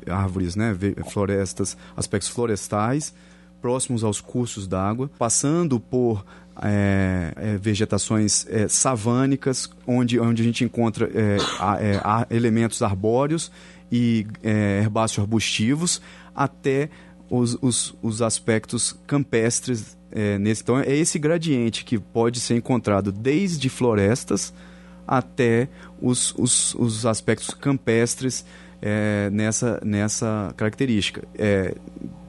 árvores, 0.09 0.55
né, 0.55 0.77
florestas, 1.11 1.77
aspectos 1.97 2.29
florestais, 2.29 3.13
próximos 3.61 4.05
aos 4.05 4.21
cursos 4.21 4.67
d'água, 4.67 5.11
passando 5.19 5.79
por 5.79 6.25
é, 6.63 7.33
é, 7.37 7.57
vegetações 7.57 8.47
é, 8.49 8.69
savânicas, 8.69 9.71
onde, 9.87 10.19
onde 10.19 10.43
a 10.43 10.45
gente 10.45 10.65
encontra 10.65 11.09
é, 11.15 11.37
a, 11.59 12.27
é, 12.31 12.37
elementos 12.37 12.83
arbóreos 12.83 13.51
e 13.91 14.27
é, 14.43 14.81
herbáceos 14.83 15.21
arbustivos, 15.21 16.03
até 16.35 16.91
os, 17.31 17.57
os, 17.61 17.95
os 18.03 18.23
aspectos 18.23 18.97
campestres 19.07 19.97
nesse. 20.41 20.63
Então, 20.63 20.79
é 20.81 20.97
esse 20.97 21.19
gradiente 21.19 21.85
que 21.85 21.99
pode 21.99 22.41
ser 22.41 22.57
encontrado 22.57 23.13
desde 23.13 23.69
florestas 23.69 24.55
até 25.07 25.69
os, 26.01 26.35
os, 26.37 26.75
os 26.75 27.05
aspectos 27.05 27.51
campestres 27.51 28.45
nessa, 29.33 29.81
nessa 29.85 30.53
característica, 30.57 31.27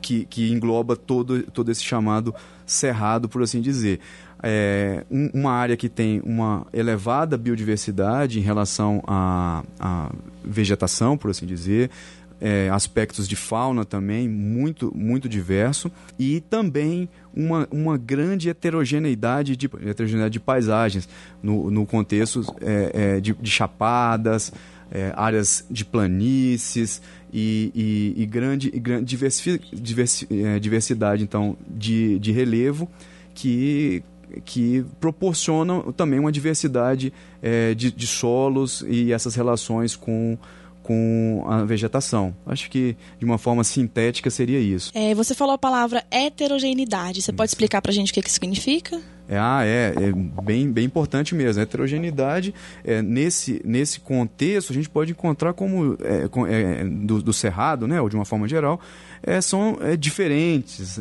que, 0.01 0.25
que 0.25 0.51
engloba 0.51 0.95
todo, 0.95 1.43
todo 1.43 1.71
esse 1.71 1.83
chamado 1.83 2.33
cerrado, 2.65 3.27
por 3.27 3.41
assim 3.43 3.61
dizer. 3.61 3.99
É, 4.41 5.05
um, 5.11 5.29
uma 5.33 5.51
área 5.51 5.75
que 5.75 5.89
tem 5.89 6.21
uma 6.23 6.65
elevada 6.71 7.37
biodiversidade 7.37 8.39
em 8.39 8.41
relação 8.41 9.03
à, 9.05 9.63
à 9.77 10.11
vegetação, 10.43 11.17
por 11.17 11.29
assim 11.29 11.45
dizer, 11.45 11.91
é, 12.39 12.69
aspectos 12.69 13.27
de 13.27 13.35
fauna 13.35 13.83
também 13.83 14.29
muito 14.29 14.95
muito 14.95 15.27
diverso 15.27 15.91
e 16.17 16.39
também 16.39 17.09
uma, 17.35 17.67
uma 17.69 17.97
grande 17.97 18.49
heterogeneidade 18.49 19.57
de, 19.57 19.65
heterogeneidade 19.65 20.33
de 20.33 20.39
paisagens 20.39 21.09
no, 21.43 21.69
no 21.69 21.85
contexto 21.85 22.41
é, 22.61 22.91
é, 22.93 23.19
de, 23.19 23.33
de, 23.33 23.51
chapadas, 23.51 24.53
é, 24.91 25.13
áreas 25.15 25.65
de 25.69 25.85
planícies 25.85 27.01
e, 27.31 27.71
e, 27.75 28.23
e 28.23 28.25
grande, 28.25 28.71
e 28.73 28.79
grande 28.79 29.05
diversi, 29.05 29.61
diversi, 29.71 30.27
é, 30.31 30.59
diversidade 30.59 31.23
então 31.23 31.57
de, 31.67 32.19
de 32.19 32.31
relevo 32.31 32.89
que 33.33 34.03
que 34.45 34.85
proporcionam 34.99 35.91
também 35.91 36.19
uma 36.19 36.31
diversidade 36.31 37.11
é, 37.41 37.73
de, 37.73 37.91
de, 37.91 38.05
solos 38.05 38.83
e 38.87 39.11
essas 39.11 39.33
relações 39.33 39.95
com, 39.95 40.37
com 40.83 41.43
a 41.47 41.63
vegetação. 41.63 42.35
Acho 42.45 42.69
que 42.69 42.95
de 43.17 43.25
uma 43.25 43.37
forma 43.37 43.63
sintética 43.63 44.29
seria 44.29 44.59
isso. 44.59 44.91
É, 44.93 45.15
você 45.15 45.33
falou 45.33 45.55
a 45.55 45.57
palavra 45.57 46.03
heterogeneidade. 46.11 47.21
Você 47.21 47.33
pode 47.33 47.49
explicar 47.49 47.81
para 47.81 47.91
a 47.91 47.93
gente 47.93 48.11
o 48.11 48.13
que, 48.13 48.21
que 48.21 48.31
significa? 48.31 49.01
É, 49.29 49.37
ah, 49.37 49.63
é, 49.63 49.93
é 49.95 50.41
bem, 50.41 50.71
bem 50.71 50.85
importante 50.85 51.35
mesmo. 51.35 51.59
A 51.59 51.63
heterogeneidade, 51.63 52.51
é, 52.83 52.99
nesse, 52.99 53.61
nesse 53.63 53.99
contexto, 53.99 54.71
a 54.71 54.73
gente 54.73 54.89
pode 54.89 55.11
encontrar 55.11 55.53
como 55.53 55.95
é, 56.03 56.27
é, 56.51 56.83
do, 56.83 57.21
do, 57.21 57.31
cerrado, 57.31 57.87
né, 57.87 58.01
ou 58.01 58.09
de 58.09 58.15
uma 58.15 58.25
forma 58.25 58.47
geral, 58.47 58.81
é, 59.21 59.39
são 59.39 59.77
é, 59.81 59.95
diferentes, 59.95 60.99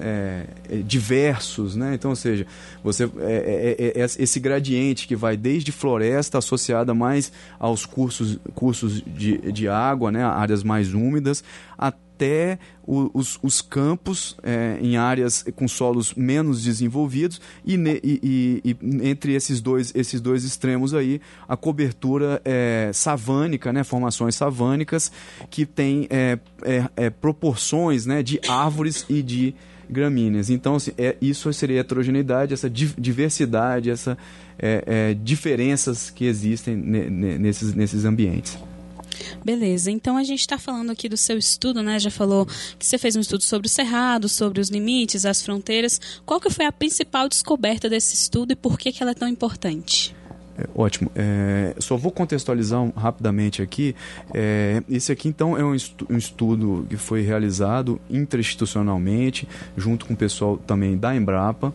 diversos. 0.85 1.75
Né? 1.75 1.95
Então, 1.95 2.11
ou 2.11 2.17
seja, 2.17 2.47
você, 2.85 3.09
esse 4.19 4.39
gradiente 4.39 5.07
que 5.07 5.17
vai 5.17 5.35
desde 5.35 5.73
floresta 5.73 6.37
associada 6.37 6.93
mais 6.93 7.33
aos 7.59 7.87
cursos, 7.87 8.39
cursos 8.55 9.03
de, 9.07 9.39
de 9.51 9.69
água, 9.69 10.13
né, 10.13 10.23
áreas 10.23 10.63
mais 10.63 10.93
úmidas, 10.93 11.43
até 11.79 12.08
até 12.19 12.59
os, 12.85 13.39
os 13.43 13.61
campos 13.61 14.37
é, 14.43 14.79
em 14.81 14.97
áreas 14.97 15.45
com 15.55 15.69
solos 15.69 16.15
menos 16.15 16.65
desenvolvidos 16.65 17.41
e, 17.65 17.75
e, 17.77 18.01
e, 18.03 18.63
e, 18.65 19.09
entre 19.09 19.35
esses 19.35 19.61
dois, 19.61 19.93
esses 19.95 20.21
dois 20.21 20.43
extremos 20.43 20.95
aí 20.95 21.21
a 21.47 21.57
cobertura 21.57 22.43
é, 22.45 22.91
savânica, 22.93 23.73
né, 23.73 23.85
formações 23.85 24.35
savânicas 24.35 25.13
que 25.49 25.65
tem 25.65 26.09
é, 26.11 26.39
é, 26.63 26.85
é 26.97 27.11
proporções 27.11 28.05
né, 28.05 28.23
de 28.23 28.41
árvores 28.49 29.05
e 29.09 29.23
de 29.23 29.55
gramíneas. 29.89 30.51
Então, 30.51 30.75
assim, 30.75 30.91
é, 30.99 31.17
isso 31.21 31.53
seria 31.53 31.81
heterogeneidade, 31.81 32.53
essa 32.53 32.69
diversidade, 32.69 33.91
essas 33.91 34.17
é, 34.59 35.15
diferenças 35.15 36.11
que 36.11 36.25
existem 36.25 36.75
nesses, 36.75 37.75
nesses 37.75 38.05
ambientes. 38.05 38.59
Beleza, 39.45 39.91
então 39.91 40.17
a 40.17 40.25
gente 40.25 40.41
está 40.41 40.59
falando 40.59 40.91
aqui 40.91 41.09
do 41.09 41.17
seu 41.17 41.39
estudo, 41.39 41.83
né? 41.83 41.99
Já 41.99 42.11
falou 42.11 42.47
que 42.79 42.87
você 42.87 42.99
fez 42.99 43.17
um 43.17 43.21
estudo 43.21 43.43
sobre 43.43 43.67
o 43.67 43.71
cerrado, 43.71 44.29
sobre 44.29 44.61
os 44.61 44.69
limites, 44.69 45.25
as 45.25 45.43
fronteiras. 45.43 46.01
Qual 46.25 46.41
que 46.41 46.51
foi 46.51 46.67
a 46.67 46.73
principal 46.73 47.29
descoberta 47.29 47.89
desse 47.89 48.15
estudo 48.15 48.53
e 48.53 48.57
por 48.57 48.79
que, 48.79 48.93
que 48.93 49.03
ela 49.03 49.13
é 49.13 49.15
tão 49.15 49.29
importante? 49.29 50.15
É, 50.59 50.67
ótimo. 50.75 51.11
É, 51.15 51.75
só 51.79 51.97
vou 51.97 52.11
contextualizar 52.11 52.83
um, 52.83 52.91
rapidamente 52.91 53.63
aqui. 53.63 53.95
É, 54.35 54.83
esse 54.89 55.13
aqui, 55.13 55.29
então, 55.29 55.57
é 55.57 55.65
um, 55.65 55.75
estu 55.75 56.05
um, 56.11 56.17
estudo 56.17 56.85
que 56.91 56.97
foi 56.97 57.23
realizado 57.23 58.01
interinstitucionalmente, 58.11 59.47
junto 59.77 60.05
com 60.05 60.15
o 60.15 60.17
pessoal 60.17 60.57
também 60.57 60.99
da 60.99 61.15
Embrapa. 61.15 61.73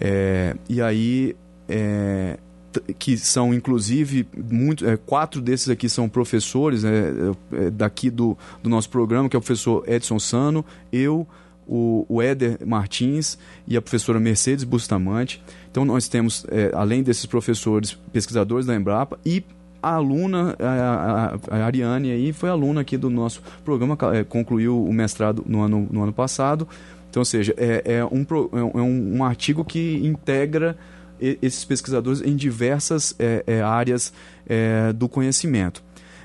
É, 0.00 0.54
e 0.68 0.80
aí, 0.80 1.34
é, 1.68 2.38
que 2.98 3.16
são 3.16 3.52
inclusive 3.52 4.26
muito, 4.36 4.86
é, 4.86 4.96
quatro 4.96 5.40
desses 5.40 5.68
aqui 5.68 5.88
são 5.88 6.08
professores 6.08 6.82
né, 6.82 6.90
é, 7.52 7.70
daqui 7.70 8.10
do, 8.10 8.36
do 8.62 8.68
nosso 8.68 8.88
programa, 8.88 9.28
que 9.28 9.36
é 9.36 9.38
o 9.38 9.42
professor 9.42 9.84
Edson 9.86 10.18
Sano, 10.18 10.64
eu, 10.92 11.26
o, 11.66 12.04
o 12.08 12.20
Éder 12.20 12.58
Martins 12.66 13.38
e 13.66 13.76
a 13.76 13.82
professora 13.82 14.18
Mercedes 14.18 14.64
Bustamante. 14.64 15.42
Então 15.70 15.84
nós 15.84 16.08
temos, 16.08 16.44
é, 16.50 16.70
além 16.74 17.02
desses 17.02 17.26
professores, 17.26 17.92
pesquisadores 18.12 18.66
da 18.66 18.74
Embrapa 18.74 19.18
e 19.24 19.44
a 19.82 19.94
aluna, 19.94 20.54
a, 20.60 21.34
a, 21.50 21.56
a, 21.56 21.64
Ariane 21.64 22.12
aí, 22.12 22.32
foi 22.32 22.48
aluna 22.48 22.82
aqui 22.82 22.96
do 22.96 23.10
nosso 23.10 23.42
programa, 23.64 23.98
é, 24.14 24.22
concluiu 24.22 24.82
o 24.82 24.92
mestrado 24.92 25.42
no 25.46 25.60
ano, 25.60 25.88
no 25.90 26.02
ano 26.02 26.12
passado. 26.12 26.68
Então, 27.10 27.20
ou 27.20 27.24
seja, 27.24 27.52
é, 27.58 27.82
é, 27.96 28.04
um, 28.04 28.24
é 28.76 28.80
um, 28.80 29.16
um 29.16 29.24
artigo 29.24 29.64
que 29.64 30.00
integra 30.04 30.78
esses 31.40 31.64
pesquisadores 31.64 32.20
em 32.20 32.34
diversas 32.34 33.14
é, 33.18 33.44
é, 33.46 33.62
áreas 33.62 34.12
é, 34.46 34.92
do 34.92 35.08
conhecimento. 35.08 35.82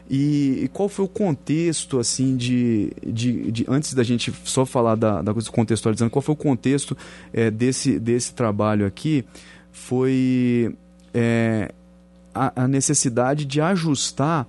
E, 0.09 0.61
e, 0.63 0.67
qual 0.69 0.87
foi 0.87 1.03
o 1.03 1.07
contexto, 1.07 1.99
assim, 1.99 2.37
de, 2.37 2.91
de, 3.05 3.51
de, 3.51 3.65
antes 3.67 3.93
da 3.93 4.03
gente 4.03 4.33
só 4.45 4.65
falar 4.65 4.95
da, 4.95 5.21
da 5.21 5.33
coisa 5.33 5.51
contextualizando, 5.51 6.09
qual 6.09 6.21
foi 6.21 6.33
o 6.33 6.37
contexto 6.37 6.97
é, 7.33 7.51
desse, 7.51 7.99
desse 7.99 8.33
trabalho 8.33 8.85
aqui? 8.85 9.25
Foi 9.71 10.73
é, 11.13 11.73
a, 12.33 12.63
a 12.63 12.67
necessidade 12.67 13.43
de 13.43 13.59
ajustar 13.59 14.47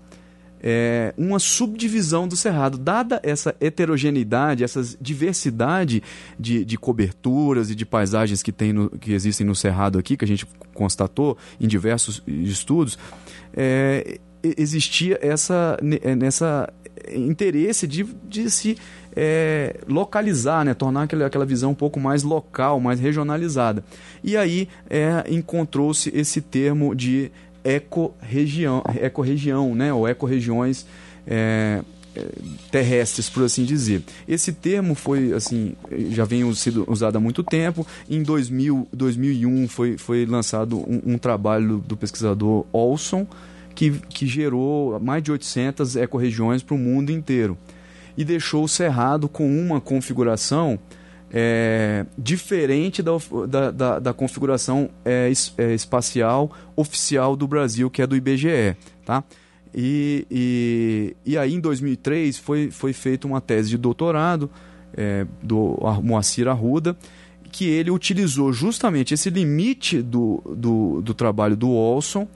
é, 0.63 1.15
uma 1.17 1.39
subdivisão 1.39 2.27
do 2.27 2.37
cerrado. 2.37 2.79
Dada 2.79 3.21
essa 3.23 3.55
heterogeneidade, 3.61 4.65
essa 4.65 4.83
diversidade 5.01 6.03
de, 6.39 6.65
de 6.65 6.79
coberturas 6.79 7.71
e 7.71 7.75
de 7.75 7.87
paisagens 7.87 8.43
que, 8.43 8.53
tem 8.53 8.73
no, 8.73 8.91
que 8.91 9.13
existem 9.13 9.47
no 9.47 9.55
cerrado 9.55 9.99
aqui, 9.99 10.17
que 10.17 10.25
a 10.25 10.29
gente 10.29 10.47
constatou 10.75 11.37
em 11.61 11.67
diversos 11.67 12.23
estudos, 12.27 12.99
é, 13.55 14.19
existia 14.43 15.19
essa 15.21 15.77
nessa 15.83 16.73
interesse 17.15 17.87
de, 17.87 18.05
de 18.05 18.51
se 18.51 18.77
é, 19.17 19.81
localizar, 19.89 20.65
né? 20.65 20.75
tornar 20.75 21.05
aquela, 21.05 21.27
aquela 21.27 21.47
visão 21.47 21.71
um 21.71 21.75
pouco 21.75 21.99
mais 21.99 22.23
local, 22.23 22.81
mais 22.81 23.01
regionalizada. 23.01 23.85
E 24.23 24.37
aí 24.37 24.69
é, 24.89 25.25
encontrou-se 25.29 26.11
esse 26.15 26.41
termo 26.41 26.95
de 26.95 27.31
ecorregião, 27.75 28.83
ecorregião 29.01 29.75
né? 29.75 29.93
ou 29.93 30.09
ecorregiões 30.09 30.87
é, 31.27 31.83
é, 32.17 32.27
terrestres, 32.71 33.29
por 33.29 33.45
assim 33.45 33.65
dizer. 33.65 34.03
Esse 34.27 34.53
termo 34.53 34.95
foi 34.95 35.33
assim, 35.33 35.75
já 36.11 36.25
vem 36.25 36.53
sido 36.55 36.85
usado 36.91 37.17
há 37.17 37.21
muito 37.21 37.43
tempo. 37.43 37.87
Em 38.09 38.23
2000, 38.23 38.89
2001 38.93 39.69
foi, 39.69 39.99
foi 39.99 40.27
lançado 40.27 40.79
um, 40.79 41.15
um 41.15 41.19
trabalho 41.19 41.79
do 41.79 41.97
pesquisador 41.97 42.65
Olson 42.73 43.27
que, 43.75 43.91
que 44.09 44.27
gerou 44.27 44.99
mais 44.99 45.23
de 45.23 45.31
800 45.31 45.97
ecorregiões 45.97 46.63
para 46.63 46.75
o 46.75 46.79
mundo 46.79 47.11
inteiro 47.11 47.57
e 48.17 48.25
deixou 48.25 48.65
o 48.65 48.69
Cerrado 48.69 49.29
com 49.29 49.49
uma 49.49 49.81
configuração 49.81 50.79
é, 51.33 52.07
diferente 52.17 53.03
da, 53.03 53.13
da, 53.47 53.71
da, 53.71 53.99
da 53.99 54.13
configuração 54.13 54.91
é, 55.05 55.31
é, 55.59 55.75
espacial 55.75 56.51
oficial 56.75 57.37
do 57.37 57.47
Brasil, 57.47 57.91
que 57.91 58.01
é 58.01 58.07
do 58.07 58.17
IBGE. 58.17 58.77
Tá? 59.05 59.23
E, 59.75 60.27
e, 60.31 61.17
e 61.25 61.39
aí, 61.39 61.55
em 61.55 61.61
2003, 61.61 62.39
foi, 62.39 62.71
foi 62.71 62.93
feita 62.93 63.27
uma 63.27 63.41
tese 63.41 63.71
de 63.71 63.79
doutorado 63.79 64.51
é, 64.97 65.27
do 65.43 65.79
Moacir 66.03 66.49
Arruda, 66.49 66.97
que 67.51 67.67
ele 67.67 67.91
utilizou 67.91 68.53
justamente 68.53 69.15
esse 69.15 69.31
limite 69.31 70.03
do, 70.03 70.43
do, 70.57 71.03
do 71.03 71.15
trabalho 71.15 71.57
do 71.57 71.71
Olson 71.71 72.27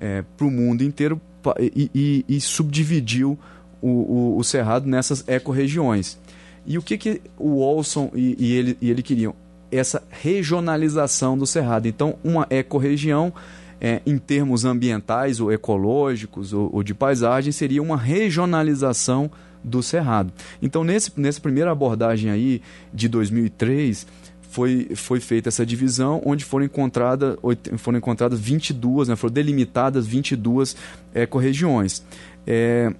é, 0.00 0.22
para 0.36 0.46
o 0.46 0.50
mundo 0.50 0.82
inteiro 0.82 1.20
e, 1.58 1.90
e, 1.94 2.24
e 2.28 2.40
subdividiu 2.40 3.38
o, 3.80 3.88
o, 3.88 4.38
o 4.38 4.44
Cerrado 4.44 4.86
nessas 4.88 5.26
ecorregiões. 5.26 6.18
E 6.66 6.78
o 6.78 6.82
que, 6.82 6.96
que 6.96 7.20
o 7.38 7.58
Olson 7.58 8.10
e, 8.14 8.36
e, 8.38 8.52
ele, 8.54 8.78
e 8.80 8.90
ele 8.90 9.02
queriam? 9.02 9.34
Essa 9.70 10.02
regionalização 10.10 11.36
do 11.36 11.46
Cerrado. 11.46 11.88
Então, 11.88 12.16
uma 12.22 12.46
ecorregião, 12.50 13.32
é, 13.80 14.02
em 14.04 14.18
termos 14.18 14.64
ambientais 14.64 15.40
ou 15.40 15.50
ecológicos 15.50 16.52
ou, 16.52 16.70
ou 16.72 16.82
de 16.82 16.94
paisagem, 16.94 17.52
seria 17.52 17.82
uma 17.82 17.96
regionalização 17.96 19.30
do 19.64 19.82
Cerrado. 19.82 20.32
Então, 20.60 20.84
nesse, 20.84 21.12
nessa 21.18 21.40
primeira 21.40 21.70
abordagem 21.70 22.30
aí 22.30 22.60
de 22.92 23.08
2003, 23.08 24.06
foi, 24.52 24.90
foi 24.94 25.18
feita 25.18 25.48
essa 25.48 25.64
divisão, 25.64 26.20
onde 26.26 26.44
foram 26.44 26.66
encontradas, 26.66 27.36
foram 27.78 27.98
encontradas 27.98 28.38
22, 28.38 29.08
né, 29.08 29.16
foram 29.16 29.32
delimitadas 29.32 30.06
22 30.06 30.76
ecorregiões. 31.14 32.02
É, 32.46 32.92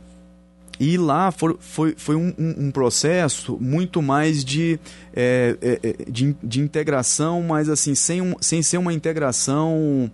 e 0.82 0.98
lá 0.98 1.30
for, 1.30 1.56
foi, 1.60 1.94
foi 1.96 2.16
um, 2.16 2.34
um, 2.36 2.70
processo 2.72 3.56
muito 3.60 4.02
mais 4.02 4.44
de, 4.44 4.80
é, 5.14 5.56
é, 5.62 5.80
é, 5.80 6.10
de, 6.10 6.34
de, 6.42 6.60
integração, 6.60 7.40
mas 7.40 7.68
assim, 7.68 7.94
sem, 7.94 8.20
um, 8.20 8.34
sem 8.40 8.62
ser 8.62 8.78
uma 8.78 8.92
integração 8.92 10.10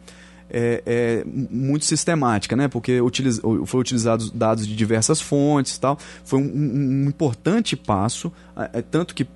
é, 0.51 0.83
é, 0.85 1.25
muito 1.25 1.87
sistemática, 1.87 2.55
né? 2.55 2.69
Porque 2.69 3.01
utiliz, 3.01 3.39
foram 3.39 3.81
utilizados 3.81 4.31
dados 4.31 4.67
de 4.67 4.77
diversas 4.77 5.23
fontes 5.23 5.75
e 5.75 5.81
tal. 5.81 5.99
Foi 6.23 6.39
um, 6.39 6.45
um 6.45 7.09
importante 7.09 7.75
passo, 7.75 8.31
é, 8.55 8.83
tanto 8.83 9.15
que 9.15 9.27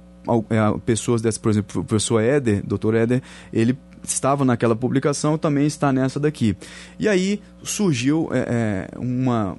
pessoas 0.84 1.22
dessa, 1.22 1.40
por 1.40 1.48
exemplo, 1.48 1.80
o 1.80 1.84
professor 1.84 2.20
Éder, 2.20 2.62
doutor 2.62 2.94
Éder, 2.94 3.22
ele 3.50 3.78
estava 4.04 4.44
naquela 4.44 4.76
publicação, 4.76 5.38
também 5.38 5.66
está 5.66 5.94
nessa 5.94 6.20
daqui. 6.20 6.54
E 6.98 7.08
aí 7.08 7.40
surgiu 7.62 8.28
uma 8.98 9.56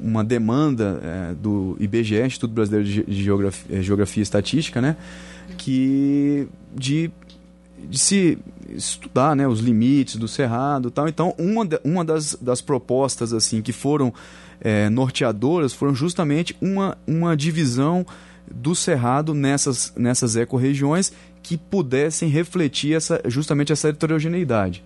uma 0.00 0.24
demanda 0.24 1.00
é, 1.02 1.34
do 1.34 1.76
IBGE, 1.80 2.20
Instituto 2.22 2.52
Brasileiro 2.52 2.86
de 2.86 3.22
Geografia, 3.22 3.78
é, 3.78 3.82
Geografia 3.82 4.20
e 4.20 4.22
Estatística, 4.22 4.80
né, 4.80 4.96
que 5.56 6.48
de, 6.74 7.10
de 7.88 7.98
se 7.98 8.38
estudar 8.70 9.36
né, 9.36 9.46
os 9.46 9.60
limites 9.60 10.16
do 10.16 10.26
cerrado 10.28 10.90
tal. 10.90 11.08
Então, 11.08 11.34
uma, 11.38 11.64
de, 11.64 11.80
uma 11.84 12.04
das, 12.04 12.36
das 12.40 12.60
propostas 12.60 13.32
assim 13.32 13.62
que 13.62 13.72
foram 13.72 14.12
é, 14.60 14.88
norteadoras 14.88 15.72
foram 15.72 15.94
justamente 15.94 16.56
uma, 16.60 16.96
uma 17.06 17.36
divisão 17.36 18.06
do 18.50 18.74
cerrado 18.74 19.34
nessas, 19.34 19.92
nessas 19.96 20.36
ecorregiões 20.36 21.12
que 21.42 21.56
pudessem 21.56 22.28
refletir 22.28 22.94
essa, 22.94 23.20
justamente 23.26 23.72
essa 23.72 23.88
heterogeneidade. 23.88 24.82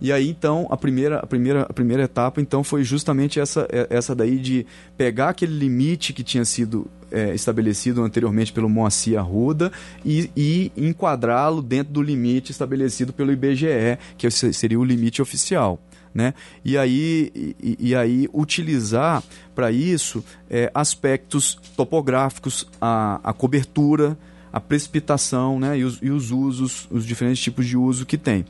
E 0.00 0.12
aí 0.12 0.28
então 0.28 0.66
a 0.70 0.76
primeira, 0.76 1.18
a 1.18 1.26
primeira, 1.26 1.62
a 1.62 1.72
primeira 1.72 2.02
etapa 2.02 2.40
então 2.40 2.62
foi 2.62 2.84
justamente 2.84 3.40
essa, 3.40 3.66
é, 3.70 3.86
essa 3.90 4.14
daí 4.14 4.38
de 4.38 4.66
pegar 4.96 5.30
aquele 5.30 5.56
limite 5.56 6.12
que 6.12 6.22
tinha 6.22 6.44
sido 6.44 6.90
é, 7.10 7.32
estabelecido 7.32 8.02
anteriormente 8.02 8.52
pelo 8.52 8.68
Moacir 8.68 9.18
Arruda 9.18 9.70
e, 10.04 10.30
e 10.36 10.72
enquadrá-lo 10.76 11.62
dentro 11.62 11.92
do 11.92 12.02
limite 12.02 12.50
estabelecido 12.50 13.12
pelo 13.12 13.32
IBGE, 13.32 13.98
que 14.18 14.28
seria 14.30 14.78
o 14.78 14.84
limite 14.84 15.22
oficial. 15.22 15.80
Né? 16.12 16.34
E, 16.64 16.78
aí, 16.78 17.32
e, 17.34 17.76
e 17.80 17.94
aí 17.94 18.28
utilizar 18.32 19.22
para 19.54 19.72
isso 19.72 20.24
é, 20.48 20.70
aspectos 20.72 21.58
topográficos, 21.76 22.68
a, 22.80 23.20
a 23.22 23.32
cobertura, 23.32 24.16
a 24.52 24.60
precipitação 24.60 25.58
né? 25.58 25.78
e, 25.78 25.84
os, 25.84 25.98
e 26.00 26.10
os 26.10 26.30
usos, 26.30 26.86
os 26.90 27.04
diferentes 27.04 27.42
tipos 27.42 27.66
de 27.66 27.76
uso 27.76 28.06
que 28.06 28.16
tem. 28.16 28.44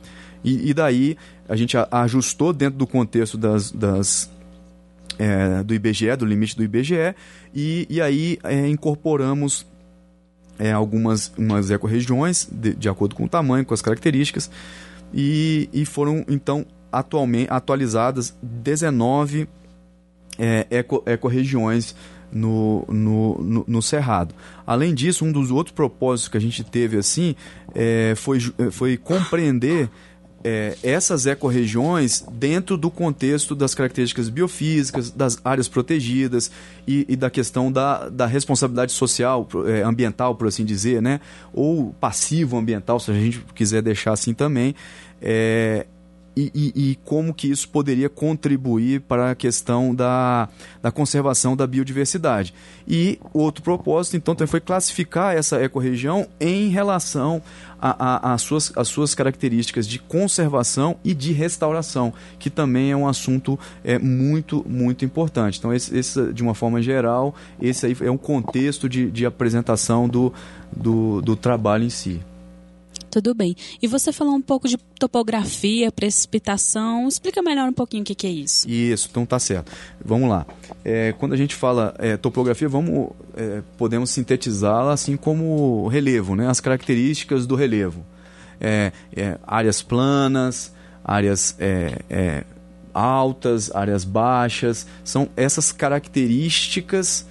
E, 0.45 0.69
e 0.69 0.73
daí 0.75 1.17
a 1.49 1.55
gente 1.55 1.75
ajustou 1.91 2.53
dentro 2.53 2.77
do 2.77 2.85
contexto 2.85 3.35
das, 3.35 3.71
das 3.71 4.29
é, 5.17 5.63
do 5.63 5.73
IBGE, 5.73 6.15
do 6.15 6.25
limite 6.25 6.55
do 6.55 6.63
IBGE, 6.63 7.15
e, 7.53 7.87
e 7.89 7.99
aí 7.99 8.37
é, 8.43 8.67
incorporamos 8.67 9.65
é, 10.59 10.71
algumas 10.71 11.33
umas 11.35 11.71
ecorregiões 11.71 12.47
de, 12.51 12.75
de 12.75 12.87
acordo 12.87 13.15
com 13.15 13.25
o 13.25 13.29
tamanho, 13.29 13.65
com 13.65 13.73
as 13.73 13.81
características, 13.81 14.51
e, 15.11 15.67
e 15.73 15.83
foram 15.83 16.23
então 16.29 16.63
atualmente 16.91 17.47
atualizadas 17.49 18.35
19 18.41 19.49
é, 20.37 20.67
eco, 20.69 21.03
no, 22.31 22.85
no, 22.87 23.41
no, 23.41 23.65
no, 23.67 23.81
Cerrado. 23.81 24.35
Além 24.67 24.93
disso, 24.93 25.23
um 25.23 25.31
dos 25.31 25.51
outros 25.51 25.73
propósitos 25.73 26.27
que 26.27 26.37
a 26.37 26.41
gente 26.41 26.63
teve 26.63 26.97
assim 26.97 27.35
é, 27.73 28.13
foi, 28.15 28.39
foi 28.71 28.97
compreender 28.97 29.89
é, 30.47 30.77
essas 30.83 31.25
ecorregiões 31.25 32.23
dentro 32.31 32.77
do 32.77 32.91
contexto 32.91 33.55
das 33.55 33.73
características 33.73 34.29
biofísicas, 34.29 35.09
das 35.09 35.39
áreas 35.43 35.67
protegidas 35.67 36.51
e, 36.87 37.03
e 37.09 37.15
da 37.15 37.31
questão 37.31 37.71
da, 37.71 38.09
da 38.09 38.27
responsabilidade 38.27 38.91
social, 38.91 39.47
é, 39.65 39.81
ambiental, 39.81 40.35
por 40.35 40.47
assim 40.47 40.63
dizer, 40.63 41.01
né? 41.01 41.19
ou 41.51 41.95
passivo 41.99 42.57
ambiental, 42.57 42.99
se 42.99 43.09
a 43.09 43.15
gente 43.15 43.39
quiser 43.55 43.81
deixar 43.81 44.13
assim 44.13 44.35
também. 44.35 44.75
É, 45.19 45.87
e, 46.35 46.51
e, 46.53 46.91
e, 46.91 46.95
como 47.05 47.33
que 47.33 47.49
isso 47.49 47.69
poderia 47.69 48.09
contribuir 48.09 49.01
para 49.01 49.31
a 49.31 49.35
questão 49.35 49.95
da, 49.95 50.49
da 50.81 50.91
conservação 50.91 51.55
da 51.55 51.65
biodiversidade. 51.65 52.53
E 52.87 53.19
outro 53.33 53.63
propósito, 53.63 54.17
então, 54.17 54.35
foi 54.45 54.59
classificar 54.59 55.35
essa 55.35 55.63
ecorregião 55.63 56.27
em 56.39 56.69
relação 56.69 57.41
às 57.79 58.41
suas, 58.41 58.71
as 58.75 58.87
suas 58.87 59.15
características 59.15 59.87
de 59.87 59.99
conservação 59.99 60.97
e 61.03 61.13
de 61.13 61.31
restauração, 61.31 62.13
que 62.37 62.49
também 62.49 62.91
é 62.91 62.97
um 62.97 63.07
assunto 63.07 63.57
é, 63.83 63.97
muito, 63.97 64.65
muito 64.67 65.05
importante. 65.05 65.59
Então, 65.59 65.73
esse, 65.73 65.95
esse, 65.97 66.33
de 66.33 66.43
uma 66.43 66.53
forma 66.53 66.81
geral, 66.81 67.33
esse 67.61 67.85
aí 67.85 67.95
é 68.01 68.11
um 68.11 68.17
contexto 68.17 68.89
de, 68.89 69.09
de 69.09 69.25
apresentação 69.25 70.07
do, 70.07 70.33
do, 70.75 71.21
do 71.21 71.35
trabalho 71.35 71.85
em 71.85 71.89
si. 71.89 72.21
Tudo 73.15 73.33
bem. 73.33 73.55
E 73.81 73.87
você 73.87 74.11
falou 74.11 74.35
um 74.35 74.41
pouco 74.41 74.67
de 74.67 74.75
topografia, 74.99 75.89
precipitação. 75.89 77.07
Explica 77.07 77.41
melhor 77.41 77.69
um 77.69 77.71
pouquinho 77.71 78.01
o 78.01 78.05
que, 78.05 78.13
que 78.13 78.27
é 78.27 78.29
isso. 78.29 78.69
Isso, 78.69 79.07
então 79.09 79.25
tá 79.25 79.39
certo. 79.39 79.71
Vamos 80.03 80.27
lá. 80.27 80.45
É, 80.83 81.13
quando 81.13 81.31
a 81.31 81.37
gente 81.37 81.55
fala 81.55 81.95
é, 81.97 82.17
topografia, 82.17 82.67
vamos, 82.67 83.11
é, 83.33 83.63
podemos 83.77 84.09
sintetizá-la 84.09 84.91
assim 84.91 85.15
como 85.15 85.87
relevo, 85.87 86.35
né? 86.35 86.49
as 86.49 86.59
características 86.59 87.47
do 87.47 87.55
relevo. 87.55 88.05
É, 88.59 88.91
é, 89.15 89.39
áreas 89.47 89.81
planas, 89.81 90.73
áreas 91.01 91.55
é, 91.57 92.43
altas, 92.93 93.73
áreas 93.73 94.03
baixas, 94.03 94.85
são 95.05 95.29
essas 95.37 95.71
características 95.71 97.25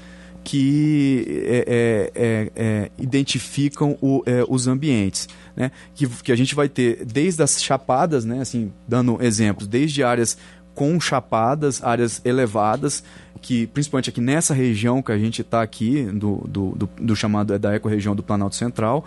que 0.45 1.25
é, 1.47 2.13
é, 2.15 2.53
é, 2.55 2.91
identificam 2.99 3.97
o, 4.01 4.23
os 4.49 4.69
ambientes 4.69 5.27
né? 5.57 5.71
Que, 5.95 6.07
que 6.07 6.33
a 6.33 6.37
gente 6.37 6.55
vai 6.55 6.69
ter 6.69 7.05
desde 7.05 7.43
as 7.43 7.63
chapadas, 7.63 8.25
né? 8.25 8.41
Assim, 8.41 8.73
dando 8.87 9.23
exemplos, 9.23 9.67
desde 9.67 10.03
áreas 10.03 10.37
com 10.75 10.99
chapadas, 10.99 11.83
áreas 11.85 12.21
elevadas, 12.25 13.05
que 13.41 13.67
principalmente 13.69 14.11
aqui 14.11 14.21
nessa 14.21 14.53
região 14.53 15.01
que 15.01 15.13
a 15.13 15.19
gente 15.19 15.41
está 15.41 15.63
aqui, 15.63 16.03
do, 16.03 16.39
do, 16.49 16.71
do, 16.75 16.91
do, 17.01 17.17
chamado 17.17 17.55
é 17.55 17.59
da 17.59 17.77
ecorregião 17.77 18.17
do 18.17 18.25
Planalto 18.25 18.57
Central, 18.57 19.05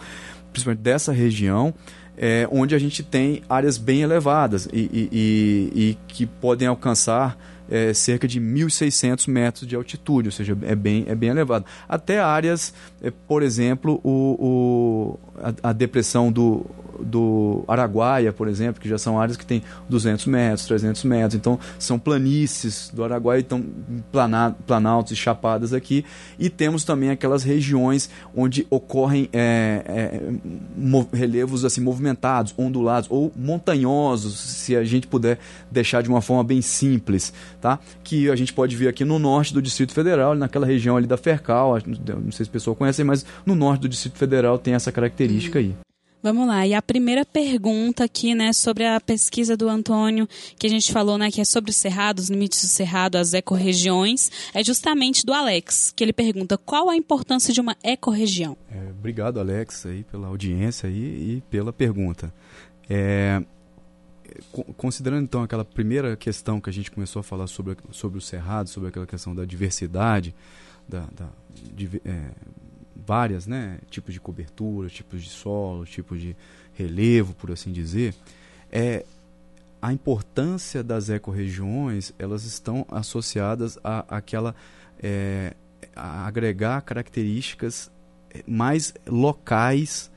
principalmente 0.53 0.79
dessa 0.81 1.11
região, 1.11 1.73
é, 2.15 2.47
onde 2.49 2.73
a 2.73 2.79
gente 2.79 3.03
tem 3.03 3.41
áreas 3.49 3.77
bem 3.77 4.01
elevadas 4.01 4.67
e, 4.71 4.79
e, 4.79 5.09
e, 5.11 5.89
e 5.89 5.97
que 6.07 6.25
podem 6.25 6.67
alcançar 6.67 7.37
é, 7.69 7.93
cerca 7.93 8.27
de 8.27 8.39
1.600 8.39 9.27
metros 9.29 9.67
de 9.67 9.75
altitude, 9.75 10.27
ou 10.27 10.31
seja, 10.31 10.57
é 10.63 10.75
bem, 10.75 11.05
é 11.07 11.15
bem 11.15 11.29
elevado. 11.29 11.65
Até 11.87 12.19
áreas, 12.19 12.73
é, 13.01 13.11
por 13.11 13.43
exemplo, 13.43 13.99
o, 14.03 15.19
o 15.19 15.19
a, 15.41 15.69
a, 15.69 15.73
depressão 15.73 16.31
do, 16.31 16.65
do 16.99 17.63
Araguaia, 17.67 18.33
por 18.33 18.47
exemplo, 18.47 18.81
que 18.81 18.89
já 18.89 18.97
são 18.97 19.19
áreas 19.19 19.37
que 19.37 19.45
têm 19.45 19.61
200 19.87 20.25
metros, 20.25 20.65
300 20.65 21.03
metros. 21.03 21.35
Então, 21.35 21.59
são 21.77 21.99
planícies 21.99 22.91
do 22.93 23.03
Araguaia, 23.03 23.39
então 23.39 23.63
plana, 24.11 24.55
planaltos 24.65 25.13
e 25.13 25.15
chapadas 25.15 25.73
aqui. 25.73 26.03
E 26.39 26.49
temos 26.49 26.83
também 26.83 27.09
aquelas 27.09 27.43
regiões 27.43 28.09
onde 28.35 28.65
ocorrem 28.69 29.29
é, 29.31 29.83
é, 29.85 31.15
relevos 31.15 31.63
assim 31.63 31.81
movimentados, 31.81 32.53
ondulados 32.57 33.07
ou 33.09 33.31
montanhosos, 33.35 34.39
se 34.39 34.75
a 34.75 34.83
gente 34.83 35.07
puder 35.07 35.39
deixar 35.71 36.01
de 36.01 36.09
uma 36.09 36.21
forma 36.21 36.43
bem 36.43 36.61
simples, 36.61 37.33
tá? 37.61 37.79
Que 38.03 38.29
a 38.29 38.35
gente 38.35 38.53
pode 38.53 38.75
ver 38.75 38.87
aqui 38.87 39.05
no 39.05 39.19
norte 39.19 39.53
do 39.53 39.61
Distrito 39.61 39.93
Federal, 39.93 40.35
naquela 40.35 40.65
região 40.65 40.97
ali 40.97 41.07
da 41.07 41.17
Fercal, 41.17 41.77
não 42.23 42.31
sei 42.31 42.45
se 42.45 42.49
o 42.49 42.53
pessoal 42.53 42.75
conhece, 42.75 43.03
mas 43.03 43.25
no 43.45 43.55
norte 43.55 43.81
do 43.81 43.89
Distrito 43.89 44.17
Federal 44.17 44.57
tem 44.57 44.73
essa 44.73 44.91
característica 44.91 45.26
aí. 45.57 45.75
Vamos 46.21 46.47
lá. 46.47 46.65
E 46.65 46.73
a 46.73 46.81
primeira 46.81 47.23
pergunta 47.23 48.03
aqui, 48.03 48.33
né, 48.33 48.51
sobre 48.51 48.85
a 48.85 48.99
pesquisa 48.99 49.55
do 49.55 49.69
Antônio, 49.69 50.27
que 50.57 50.65
a 50.65 50.69
gente 50.69 50.91
falou, 50.91 51.17
né, 51.17 51.29
que 51.29 51.39
é 51.39 51.45
sobre 51.45 51.69
o 51.69 51.73
cerrado, 51.73 52.19
os 52.19 52.29
limites 52.29 52.61
do 52.61 52.67
cerrado, 52.67 53.15
as 53.15 53.33
ecorregiões, 53.33 54.29
é 54.53 54.63
justamente 54.63 55.25
do 55.25 55.33
Alex, 55.33 55.93
que 55.95 56.03
ele 56.03 56.11
pergunta 56.11 56.57
qual 56.57 56.89
a 56.89 56.95
importância 56.95 57.53
de 57.53 57.61
uma 57.61 57.77
ecorregião. 57.83 58.57
É, 58.69 58.89
obrigado, 58.89 59.39
Alex, 59.39 59.85
aí 59.85 60.03
pela 60.03 60.27
audiência 60.27 60.89
aí 60.89 61.37
e 61.37 61.43
pela 61.49 61.71
pergunta. 61.71 62.33
É, 62.89 63.41
considerando 64.75 65.23
então 65.23 65.43
aquela 65.43 65.63
primeira 65.63 66.15
questão 66.17 66.59
que 66.59 66.69
a 66.69 66.73
gente 66.73 66.91
começou 66.91 67.19
a 67.19 67.23
falar 67.23 67.47
sobre, 67.47 67.77
sobre 67.91 68.17
o 68.17 68.21
cerrado, 68.21 68.69
sobre 68.69 68.89
aquela 68.89 69.05
questão 69.05 69.35
da 69.35 69.45
diversidade, 69.45 70.35
da, 70.87 71.01
da 71.15 71.29
de, 71.73 72.01
é, 72.03 72.31
várias, 73.07 73.47
né, 73.47 73.79
tipos 73.89 74.13
de 74.13 74.19
cobertura, 74.19 74.89
tipos 74.89 75.23
de 75.23 75.29
solo, 75.29 75.85
tipos 75.85 76.19
de 76.19 76.35
relevo, 76.73 77.33
por 77.33 77.49
assim 77.51 77.71
dizer, 77.71 78.13
é 78.69 79.05
a 79.81 79.93
importância 79.93 80.83
das 80.83 81.07
ecorregiões, 81.07 82.11
elas 82.19 82.43
estão 82.43 82.85
associadas 82.89 83.79
a 83.81 84.17
aquela 84.17 84.53
é, 85.01 85.53
a 85.95 86.27
agregar 86.27 86.81
características 86.81 87.89
mais 88.45 88.93
locais, 89.07 90.11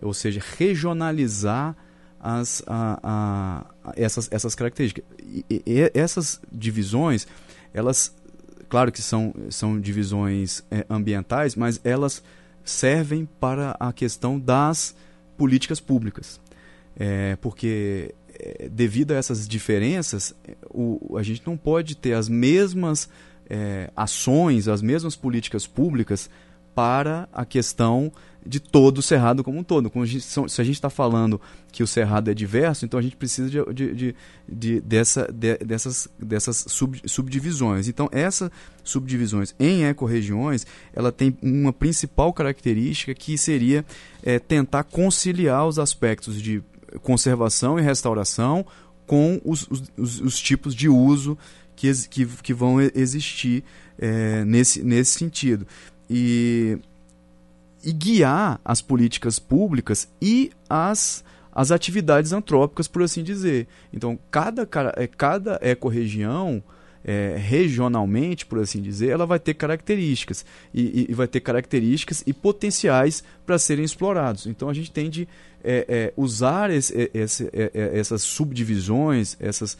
ou 0.00 0.14
seja, 0.14 0.40
regionalizar 0.56 1.76
as, 2.18 2.62
a, 2.66 3.66
a, 3.84 3.92
essas, 3.96 4.28
essas 4.32 4.54
características. 4.54 5.04
E, 5.22 5.44
e, 5.50 5.90
essas 5.92 6.40
divisões, 6.50 7.26
elas 7.74 8.14
Claro 8.72 8.90
que 8.90 9.02
são, 9.02 9.34
são 9.50 9.78
divisões 9.78 10.64
é, 10.70 10.86
ambientais, 10.88 11.54
mas 11.54 11.78
elas 11.84 12.22
servem 12.64 13.28
para 13.38 13.76
a 13.78 13.92
questão 13.92 14.40
das 14.40 14.96
políticas 15.36 15.78
públicas. 15.78 16.40
É, 16.96 17.36
porque, 17.36 18.14
é, 18.32 18.70
devido 18.70 19.12
a 19.12 19.16
essas 19.16 19.46
diferenças, 19.46 20.34
o, 20.70 21.18
a 21.18 21.22
gente 21.22 21.42
não 21.46 21.54
pode 21.54 21.94
ter 21.94 22.14
as 22.14 22.30
mesmas 22.30 23.10
é, 23.46 23.90
ações, 23.94 24.68
as 24.68 24.80
mesmas 24.80 25.14
políticas 25.14 25.66
públicas 25.66 26.30
para 26.74 27.28
a 27.30 27.44
questão 27.44 28.10
de 28.44 28.60
todo 28.60 28.98
o 28.98 29.02
cerrado 29.02 29.44
como 29.44 29.58
um 29.58 29.64
todo. 29.64 29.90
Se 30.20 30.60
a 30.60 30.64
gente 30.64 30.74
está 30.74 30.90
falando 30.90 31.40
que 31.70 31.82
o 31.82 31.86
cerrado 31.86 32.30
é 32.30 32.34
diverso, 32.34 32.84
então 32.84 32.98
a 32.98 33.02
gente 33.02 33.16
precisa 33.16 33.48
de, 33.48 33.72
de, 33.72 33.94
de, 33.94 34.14
de 34.48 34.80
dessa, 34.80 35.28
dessas, 35.32 36.08
dessas 36.18 36.64
sub, 36.68 37.00
subdivisões. 37.06 37.88
Então, 37.88 38.08
essas 38.12 38.50
subdivisões 38.82 39.54
em 39.58 39.84
ecorregiões, 39.84 40.66
ela 40.92 41.12
tem 41.12 41.36
uma 41.42 41.72
principal 41.72 42.32
característica 42.32 43.14
que 43.14 43.38
seria 43.38 43.84
é, 44.22 44.38
tentar 44.38 44.84
conciliar 44.84 45.66
os 45.66 45.78
aspectos 45.78 46.40
de 46.40 46.62
conservação 47.00 47.78
e 47.78 47.82
restauração 47.82 48.66
com 49.06 49.40
os, 49.44 49.66
os, 49.96 50.20
os 50.20 50.38
tipos 50.38 50.74
de 50.74 50.88
uso 50.88 51.38
que, 51.74 51.90
que, 52.08 52.26
que 52.26 52.54
vão 52.54 52.80
existir 52.80 53.64
é, 53.98 54.44
nesse, 54.44 54.82
nesse 54.82 55.18
sentido. 55.18 55.66
E 56.08 56.78
e 57.84 57.92
guiar 57.92 58.60
as 58.64 58.80
políticas 58.80 59.38
públicas 59.38 60.08
e 60.20 60.50
as, 60.68 61.24
as 61.52 61.70
atividades 61.70 62.32
antrópicas, 62.32 62.86
por 62.86 63.02
assim 63.02 63.22
dizer. 63.22 63.66
Então, 63.92 64.18
cada, 64.30 64.68
é, 64.96 65.06
cada 65.06 65.58
ecorregião, 65.62 66.62
é, 67.04 67.36
regionalmente, 67.36 68.46
por 68.46 68.58
assim 68.60 68.80
dizer, 68.80 69.08
ela 69.08 69.26
vai 69.26 69.38
ter 69.38 69.54
características 69.54 70.44
e, 70.72 71.06
e 71.08 71.14
vai 71.14 71.26
ter 71.26 71.40
características 71.40 72.22
e 72.26 72.32
potenciais 72.32 73.24
para 73.44 73.58
serem 73.58 73.84
explorados. 73.84 74.46
Então 74.46 74.68
a 74.68 74.74
gente 74.74 74.90
tem 74.90 75.10
de 75.10 75.28
é, 75.64 75.84
é, 75.88 76.12
usar 76.16 76.70
esse, 76.70 77.10
esse, 77.12 77.48
é, 77.52 77.70
é, 77.74 77.98
essas 77.98 78.22
subdivisões, 78.22 79.36
essas 79.40 79.76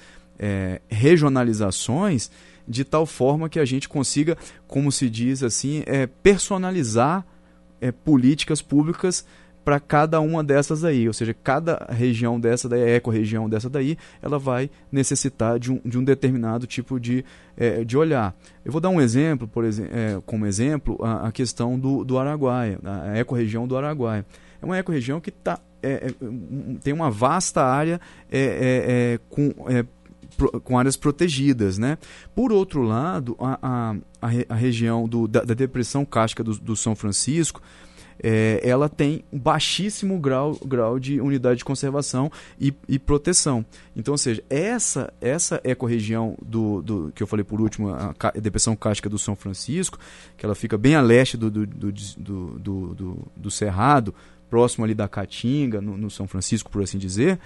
regionalizações 0.88 2.28
de 2.66 2.84
tal 2.84 3.06
forma 3.06 3.48
que 3.48 3.60
a 3.60 3.64
gente 3.64 3.88
consiga, 3.88 4.36
como 4.66 4.90
se 4.90 5.08
diz 5.08 5.40
assim, 5.40 5.84
personalizar 6.20 7.24
é, 7.82 7.92
políticas 7.92 8.62
públicas 8.62 9.26
para 9.64 9.78
cada 9.78 10.20
uma 10.20 10.42
dessas 10.42 10.84
aí, 10.84 11.06
ou 11.06 11.12
seja, 11.12 11.34
cada 11.34 11.86
região 11.90 12.38
dessa 12.38 12.68
daí, 12.68 12.96
ecorregião 12.96 13.48
dessa 13.48 13.70
daí, 13.70 13.96
ela 14.20 14.38
vai 14.38 14.68
necessitar 14.90 15.58
de 15.58 15.70
um, 15.70 15.80
de 15.84 15.98
um 15.98 16.04
determinado 16.04 16.66
tipo 16.66 16.98
de, 16.98 17.24
é, 17.56 17.84
de 17.84 17.96
olhar. 17.96 18.34
Eu 18.64 18.72
vou 18.72 18.80
dar 18.80 18.88
um 18.88 19.00
exemplo, 19.00 19.46
por 19.46 19.64
exemplo, 19.64 19.92
é, 19.94 20.20
como 20.26 20.46
exemplo, 20.46 20.98
a, 21.02 21.28
a, 21.28 21.32
questão 21.32 21.78
do, 21.78 22.04
do 22.04 22.18
Araguaia, 22.18 22.78
a 22.84 23.18
ecorregião 23.18 23.66
do 23.68 23.76
Araguaia. 23.76 24.26
É 24.60 24.64
uma 24.64 24.78
ecorregião 24.78 25.20
que 25.20 25.30
tá, 25.30 25.60
é, 25.82 26.08
é 26.08 26.14
tem 26.82 26.92
uma 26.92 27.10
vasta 27.10 27.62
área 27.62 28.00
é, 28.30 29.18
com 29.28 29.54
com 30.64 30.78
áreas 30.78 30.96
protegidas. 30.96 31.78
Né? 31.78 31.98
Por 32.34 32.52
outro 32.52 32.82
lado, 32.82 33.36
a, 33.38 33.96
a, 34.20 34.28
a 34.48 34.54
região 34.54 35.08
do, 35.08 35.26
da, 35.26 35.42
da, 35.42 35.54
depressão 35.54 36.04
cástica 36.04 36.42
do, 36.42 36.58
do 36.58 36.76
São 36.76 36.94
Francisco, 36.94 37.60
é, 38.22 38.60
ela 38.62 38.88
tem 38.88 39.24
um 39.32 39.38
baixíssimo 39.38 40.18
grau, 40.18 40.56
grau 40.64 40.98
de 40.98 41.20
unidade 41.20 41.58
de 41.58 41.64
conservação 41.64 42.30
e, 42.60 42.72
e 42.88 42.98
proteção. 42.98 43.64
Então, 43.96 44.12
ou 44.12 44.18
seja, 44.18 44.42
essa, 44.48 45.12
essa 45.20 45.60
ecorregião 45.64 46.36
do, 46.40 46.82
do, 46.82 47.12
que 47.14 47.22
eu 47.22 47.26
falei 47.26 47.44
por 47.44 47.60
último, 47.60 47.90
a, 47.90 48.30
depressão 48.40 48.76
cástica 48.76 49.08
do 49.08 49.18
São 49.18 49.34
Francisco, 49.34 49.98
que 50.36 50.46
ela 50.46 50.54
fica 50.54 50.78
bem 50.78 50.94
a 50.94 51.00
leste 51.00 51.36
do, 51.36 51.50
do, 51.50 51.66
do, 51.66 51.92
do, 51.92 52.94
do, 52.94 53.28
do 53.36 53.50
Cerrado, 53.50 54.14
próximo 54.48 54.84
ali 54.84 54.94
da 54.94 55.08
Caatinga, 55.08 55.80
no, 55.80 55.96
no 55.96 56.10
São 56.10 56.28
Francisco, 56.28 56.70
por 56.70 56.82
assim 56.82 56.98
dizer, 56.98 57.40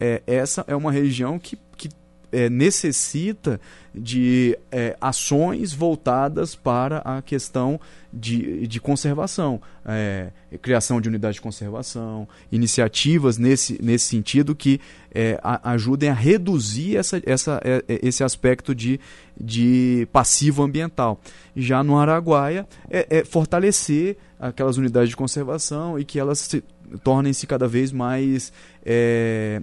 é, 0.00 0.22
essa 0.26 0.64
é 0.66 0.74
uma 0.74 0.90
região 0.90 1.38
que, 1.38 1.58
que 1.76 1.88
é, 2.32 2.48
necessita 2.48 3.60
de 3.94 4.58
é, 4.70 4.96
ações 5.00 5.72
voltadas 5.72 6.54
para 6.54 6.98
a 6.98 7.20
questão 7.20 7.78
de, 8.12 8.66
de 8.66 8.80
conservação, 8.80 9.60
é, 9.84 10.30
criação 10.62 11.00
de 11.00 11.08
unidade 11.08 11.34
de 11.34 11.40
conservação, 11.42 12.26
iniciativas 12.50 13.36
nesse, 13.36 13.78
nesse 13.82 14.06
sentido 14.06 14.54
que 14.54 14.80
é, 15.14 15.38
a, 15.42 15.72
ajudem 15.72 16.08
a 16.08 16.14
reduzir 16.14 16.96
essa, 16.96 17.22
essa, 17.24 17.60
é, 17.62 17.84
é, 17.86 18.00
esse 18.02 18.24
aspecto 18.24 18.74
de, 18.74 18.98
de 19.38 20.08
passivo 20.10 20.62
ambiental. 20.62 21.20
Já 21.54 21.84
no 21.84 21.98
Araguaia, 21.98 22.66
é, 22.90 23.24
fortalecer 23.24 24.16
aquelas 24.40 24.76
unidades 24.76 25.10
de 25.10 25.16
conservação 25.16 25.98
e 25.98 26.04
que 26.04 26.18
elas 26.18 26.38
se 26.38 26.64
tornem-se 27.02 27.46
cada 27.46 27.66
vez 27.68 27.92
mais 27.92 28.52
é, 28.84 29.62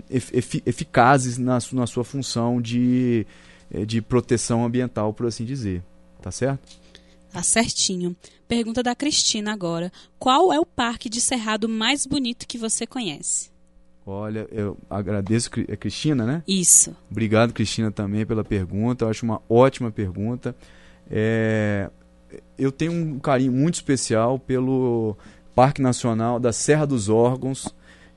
eficazes 0.65 1.37
na, 1.37 1.59
na 1.73 1.87
sua 1.87 2.03
função 2.03 2.61
de, 2.61 3.25
é, 3.71 3.85
de 3.85 4.01
proteção 4.01 4.65
ambiental, 4.65 5.13
por 5.13 5.25
assim 5.25 5.45
dizer. 5.45 5.83
Tá 6.21 6.31
certo? 6.31 6.59
Tá 7.31 7.43
certinho. 7.43 8.15
Pergunta 8.47 8.81
da 8.81 8.95
Cristina 8.95 9.53
agora. 9.53 9.91
Qual 10.17 10.51
é 10.51 10.59
o 10.59 10.65
parque 10.65 11.09
de 11.09 11.21
cerrado 11.21 11.69
mais 11.69 12.05
bonito 12.05 12.47
que 12.47 12.57
você 12.57 12.87
conhece? 12.87 13.51
Olha, 14.05 14.47
eu 14.51 14.75
agradeço, 14.89 15.51
é 15.67 15.75
Cristina, 15.75 16.25
né? 16.25 16.43
Isso. 16.47 16.95
Obrigado, 17.11 17.53
Cristina, 17.53 17.91
também 17.91 18.25
pela 18.25 18.43
pergunta. 18.43 19.05
Eu 19.05 19.09
acho 19.09 19.23
uma 19.23 19.39
ótima 19.47 19.91
pergunta. 19.91 20.55
É, 21.11 21.91
eu 22.57 22.71
tenho 22.71 22.91
um 22.91 23.19
carinho 23.19 23.51
muito 23.51 23.75
especial 23.75 24.39
pelo 24.39 25.15
Parque 25.59 25.81
Nacional 25.81 26.39
da 26.39 26.53
Serra 26.53 26.87
dos 26.87 27.09
Órgãos, 27.09 27.67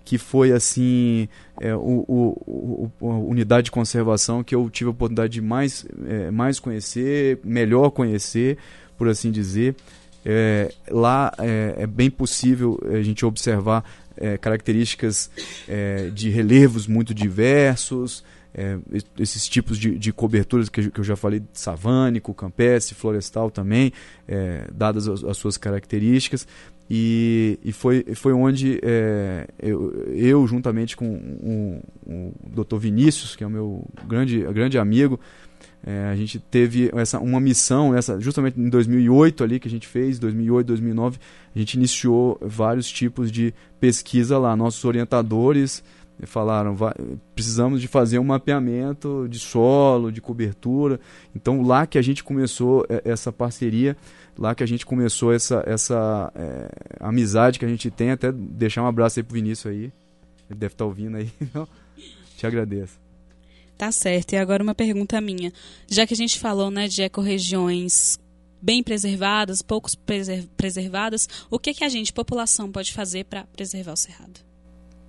que 0.04 0.16
foi 0.16 0.52
assim 0.52 1.28
é, 1.60 1.74
o, 1.74 2.04
o, 2.06 2.92
o, 3.00 3.10
a 3.10 3.18
unidade 3.18 3.64
de 3.64 3.72
conservação 3.72 4.44
que 4.44 4.54
eu 4.54 4.70
tive 4.70 4.86
a 4.86 4.90
oportunidade 4.92 5.32
de 5.32 5.40
mais, 5.40 5.84
é, 6.06 6.30
mais 6.30 6.60
conhecer, 6.60 7.40
melhor 7.42 7.90
conhecer, 7.90 8.58
por 8.96 9.08
assim 9.08 9.32
dizer. 9.32 9.74
É, 10.24 10.72
lá 10.88 11.32
é, 11.36 11.74
é, 11.78 11.84
bem 11.84 12.08
possível 12.08 12.78
a 12.88 13.02
gente 13.02 13.26
observar 13.26 13.84
é, 14.16 14.38
características 14.38 15.28
é, 15.68 16.10
de 16.10 16.30
relevos 16.30 16.86
muito 16.86 17.12
diversos, 17.12 18.22
é, 18.54 18.78
esses 19.18 19.48
tipos 19.48 19.78
de, 19.78 19.98
de 19.98 20.12
coberturas 20.12 20.68
que, 20.68 20.90
que, 20.90 21.00
eu 21.00 21.04
já 21.04 21.16
falei, 21.16 21.42
savânico, 21.52 22.34
campestre, 22.34 22.94
florestal 22.94 23.50
também, 23.50 23.92
é, 24.28 24.66
dadas 24.72 25.08
as, 25.08 25.24
as, 25.24 25.36
suas 25.36 25.56
características. 25.56 26.46
E, 26.94 27.58
e 27.64 27.72
foi, 27.72 28.04
foi 28.14 28.34
onde 28.34 28.78
é, 28.82 29.48
eu, 29.58 30.12
eu, 30.14 30.46
juntamente 30.46 30.94
com 30.94 31.80
o, 32.06 32.34
Dr. 32.50 32.76
Vinícius, 32.76 33.34
que 33.34 33.42
é 33.42 33.46
o 33.46 33.50
meu 33.50 33.82
grande, 34.06 34.42
grande 34.52 34.76
amigo, 34.76 35.18
é, 35.86 36.10
a 36.12 36.14
gente 36.14 36.38
teve 36.38 36.90
essa, 36.92 37.18
uma 37.18 37.40
missão, 37.40 37.96
essa 37.96 38.20
justamente 38.20 38.60
em 38.60 38.68
2008 38.68 39.42
ali 39.42 39.58
que 39.58 39.66
a 39.66 39.70
gente 39.70 39.86
fez, 39.86 40.18
2008, 40.18 40.66
2009, 40.66 41.18
a 41.56 41.58
gente 41.58 41.74
iniciou 41.78 42.38
vários 42.42 42.90
tipos 42.90 43.32
de 43.32 43.54
pesquisa 43.80 44.36
lá. 44.36 44.54
Nossos 44.54 44.84
orientadores 44.84 45.82
falaram, 46.26 46.76
precisamos 47.34 47.80
de 47.80 47.88
fazer 47.88 48.18
um 48.18 48.24
mapeamento 48.24 49.26
de 49.28 49.38
solo, 49.38 50.12
de 50.12 50.20
cobertura. 50.20 51.00
Então 51.34 51.62
lá 51.62 51.86
que 51.86 51.98
a 51.98 52.02
gente 52.02 52.22
começou 52.22 52.86
é, 52.88 53.02
essa 53.04 53.32
parceria, 53.32 53.96
lá 54.38 54.54
que 54.54 54.62
a 54.62 54.66
gente 54.66 54.86
começou 54.86 55.32
essa, 55.32 55.62
essa 55.66 56.32
é, 56.34 56.70
amizade 57.00 57.58
que 57.58 57.64
a 57.64 57.68
gente 57.68 57.90
tem, 57.90 58.10
até 58.10 58.30
deixar 58.32 58.82
um 58.82 58.86
abraço 58.86 59.18
aí 59.18 59.22
pro 59.22 59.34
Vinícius 59.34 59.72
aí, 59.72 59.92
ele 60.48 60.58
deve 60.58 60.74
estar 60.74 60.84
tá 60.84 60.88
ouvindo 60.88 61.16
aí, 61.16 61.30
então, 61.40 61.66
te 62.36 62.46
agradeço. 62.46 63.00
Tá 63.76 63.90
certo. 63.90 64.34
E 64.34 64.36
agora 64.36 64.62
uma 64.62 64.74
pergunta 64.74 65.20
minha. 65.20 65.52
Já 65.88 66.06
que 66.06 66.14
a 66.14 66.16
gente 66.16 66.38
falou 66.38 66.70
né, 66.70 66.86
de 66.86 67.02
ecorregiões 67.02 68.16
bem 68.62 68.80
preservadas, 68.80 69.60
poucos 69.60 69.96
preser 69.96 70.46
preservadas, 70.56 71.28
o 71.50 71.58
que, 71.58 71.74
que 71.74 71.82
a 71.82 71.88
gente, 71.88 72.12
população, 72.12 72.70
pode 72.70 72.92
fazer 72.92 73.24
para 73.24 73.44
preservar 73.46 73.92
o 73.92 73.96
cerrado? 73.96 74.40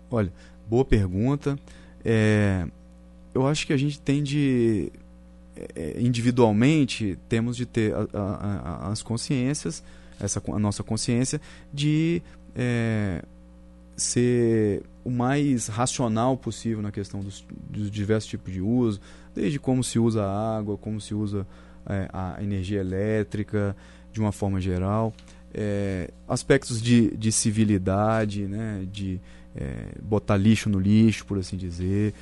Olha, 0.10 0.34
boa 0.68 0.86
pergunta. 0.86 1.58
É, 2.04 2.66
eu 3.34 3.48
acho 3.48 3.66
que 3.66 3.74
a 3.74 3.78
gente 3.78 4.00
tem 4.00 4.22
de 4.22 4.92
é, 5.76 6.00
individualmente 6.00 7.18
temos 7.30 7.56
de 7.56 7.66
ter 7.66 7.94
a, 7.94 8.08
a, 8.14 8.88
a, 8.88 8.92
as 8.92 9.02
consciências, 9.02 9.84
essa 10.20 10.42
a 10.48 10.60
nossa 10.60 10.84
consciência 10.84 11.40
de 11.74 12.22
é, 12.56 13.24
ser 13.96 14.84
o 15.04 15.12
mais 15.12 15.68
racional 15.68 16.38
possível 16.38 16.82
na 16.82 16.92
questão 16.92 17.20
dos, 17.20 17.46
dos, 17.70 17.92
diversos 17.92 18.30
tipos 18.30 18.52
de 18.52 18.62
uso, 18.62 19.00
desde 19.36 19.60
como 19.60 19.84
se 19.84 20.00
usa 20.00 20.24
a 20.24 20.58
água, 20.58 20.78
como 20.78 21.00
se 21.00 21.14
usa 21.14 21.46
é, 21.86 22.08
a 22.12 22.38
energia 22.42 22.80
elétrica, 22.80 23.76
de 24.12 24.20
uma 24.20 24.32
forma 24.32 24.62
geral, 24.62 25.14
é, 25.54 26.10
aspectos 26.28 26.82
de, 26.82 27.16
de 27.16 27.32
civilidade, 27.32 28.48
né, 28.48 28.86
de 28.92 29.20
é, 29.56 29.88
botar 30.02 30.38
lixo 30.38 30.70
no 30.70 30.80
lixo, 30.80 31.26
por 31.26 31.38
assim 31.38 31.58
dizer. 31.58 32.14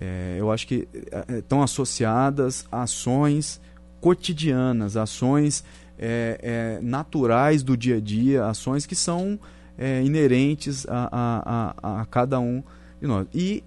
É, 0.00 0.36
eu 0.38 0.50
acho 0.50 0.66
que 0.66 0.88
é, 1.28 1.38
estão 1.38 1.62
associadas 1.62 2.64
ações 2.70 3.60
cotidianas, 4.00 4.96
ações 4.96 5.62
é, 5.98 6.78
naturais 6.82 7.62
do 7.62 7.76
dia 7.76 7.96
a 7.96 8.00
dia, 8.00 8.46
ações 8.46 8.86
que 8.86 8.94
são 8.94 9.38
é, 9.76 10.02
inerentes 10.02 10.86
a, 10.88 11.08
a, 11.12 11.74
a, 11.82 12.00
a, 12.02 12.06
cada 12.06 12.40
um 12.40 12.62
de 13.00 13.06
nós. 13.06 13.26
E 13.34 13.62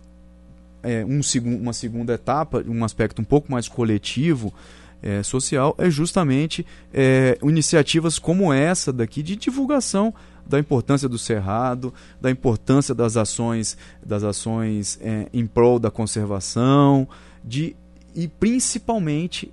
é, 0.82 1.06
um 1.06 1.24
segun, 1.24 1.58
uma 1.58 1.74
segunda 1.74 2.14
etapa, 2.14 2.64
um 2.68 2.84
aspecto 2.84 3.22
um 3.22 3.26
pouco 3.26 3.52
mais 3.52 3.68
coletivo, 3.68 4.54
é, 5.02 5.22
social, 5.22 5.76
é 5.78 5.90
justamente 5.90 6.66
é, 6.94 7.38
iniciativas 7.44 8.18
como 8.18 8.54
essa 8.54 8.94
daqui 8.94 9.22
de 9.22 9.36
divulgação 9.36 10.14
da 10.46 10.60
importância 10.60 11.08
do 11.08 11.18
cerrado, 11.18 11.94
da 12.20 12.30
importância 12.30 12.94
das 12.94 13.18
ações, 13.18 13.78
das 14.06 14.24
ações 14.24 15.00
é, 15.02 15.28
em 15.34 15.46
prol 15.46 15.80
da 15.80 15.90
conservação, 15.90 17.08
de 17.44 17.76
e 18.16 18.28
principalmente 18.28 19.52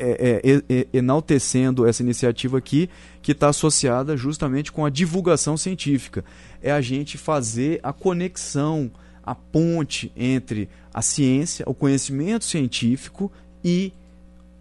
é, 0.00 0.62
é, 0.68 0.86
enaltecendo 0.92 1.86
essa 1.86 2.02
iniciativa 2.02 2.58
aqui, 2.58 2.88
que 3.20 3.32
está 3.32 3.48
associada 3.48 4.16
justamente 4.16 4.70
com 4.70 4.86
a 4.86 4.90
divulgação 4.90 5.56
científica. 5.56 6.24
É 6.62 6.70
a 6.70 6.80
gente 6.80 7.18
fazer 7.18 7.80
a 7.82 7.92
conexão, 7.92 8.90
a 9.24 9.34
ponte 9.34 10.12
entre 10.16 10.68
a 10.94 11.02
ciência, 11.02 11.64
o 11.68 11.74
conhecimento 11.74 12.44
científico 12.44 13.30
e, 13.62 13.92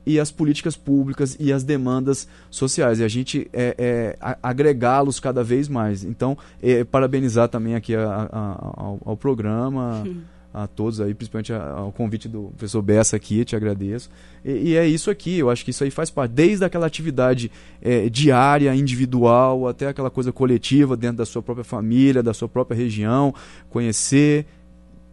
e 0.08 0.22
as 0.22 0.32
políticas 0.32 0.78
públicas 0.78 1.36
e 1.38 1.52
as 1.52 1.64
demandas 1.64 2.30
sociais. 2.50 3.00
E 3.00 3.04
a 3.04 3.08
gente 3.10 3.50
é, 3.52 3.76
é 3.78 4.36
agregá-los 4.42 5.20
cada 5.20 5.44
vez 5.44 5.68
mais. 5.68 6.06
Então, 6.06 6.38
é, 6.64 6.86
parabenizar 6.86 7.50
também 7.50 7.76
aqui 7.76 7.94
a, 7.94 8.30
a, 8.32 8.74
ao, 8.78 9.00
ao, 9.04 9.18
programa. 9.18 10.08
a 10.54 10.66
todos 10.66 11.00
aí, 11.02 11.14
principalmente 11.14 11.54
ao 11.54 11.92
convite 11.92 12.28
do 12.28 12.54
professor 12.58 12.82
Bessa 12.82 13.16
aqui, 13.18 13.46
te 13.46 13.56
agradeço. 13.56 14.10
E, 14.44 14.70
e, 14.70 14.76
é 14.76 14.88
isso 14.88 15.12
aqui, 15.12 15.38
eu 15.38 15.52
acho 15.52 15.64
que 15.64 15.72
isso 15.72 15.84
aí 15.84 15.92
faz 15.92 16.10
parte, 16.10 16.32
desde 16.32 16.64
aquela 16.66 16.88
atividade 16.88 17.52
é, 17.80 18.10
diária, 18.10 18.74
individual, 18.74 19.68
até 19.68 19.90
aquela 19.90 20.10
coisa 20.10 20.32
coletiva 20.32 20.98
dentro 20.98 21.18
da 21.18 21.26
sua 21.26 21.44
própria 21.44 21.66
família, 21.66 22.24
da 22.24 22.34
sua 22.34 22.48
própria 22.48 22.76
região, 22.76 23.36
conhecer, 23.70 24.48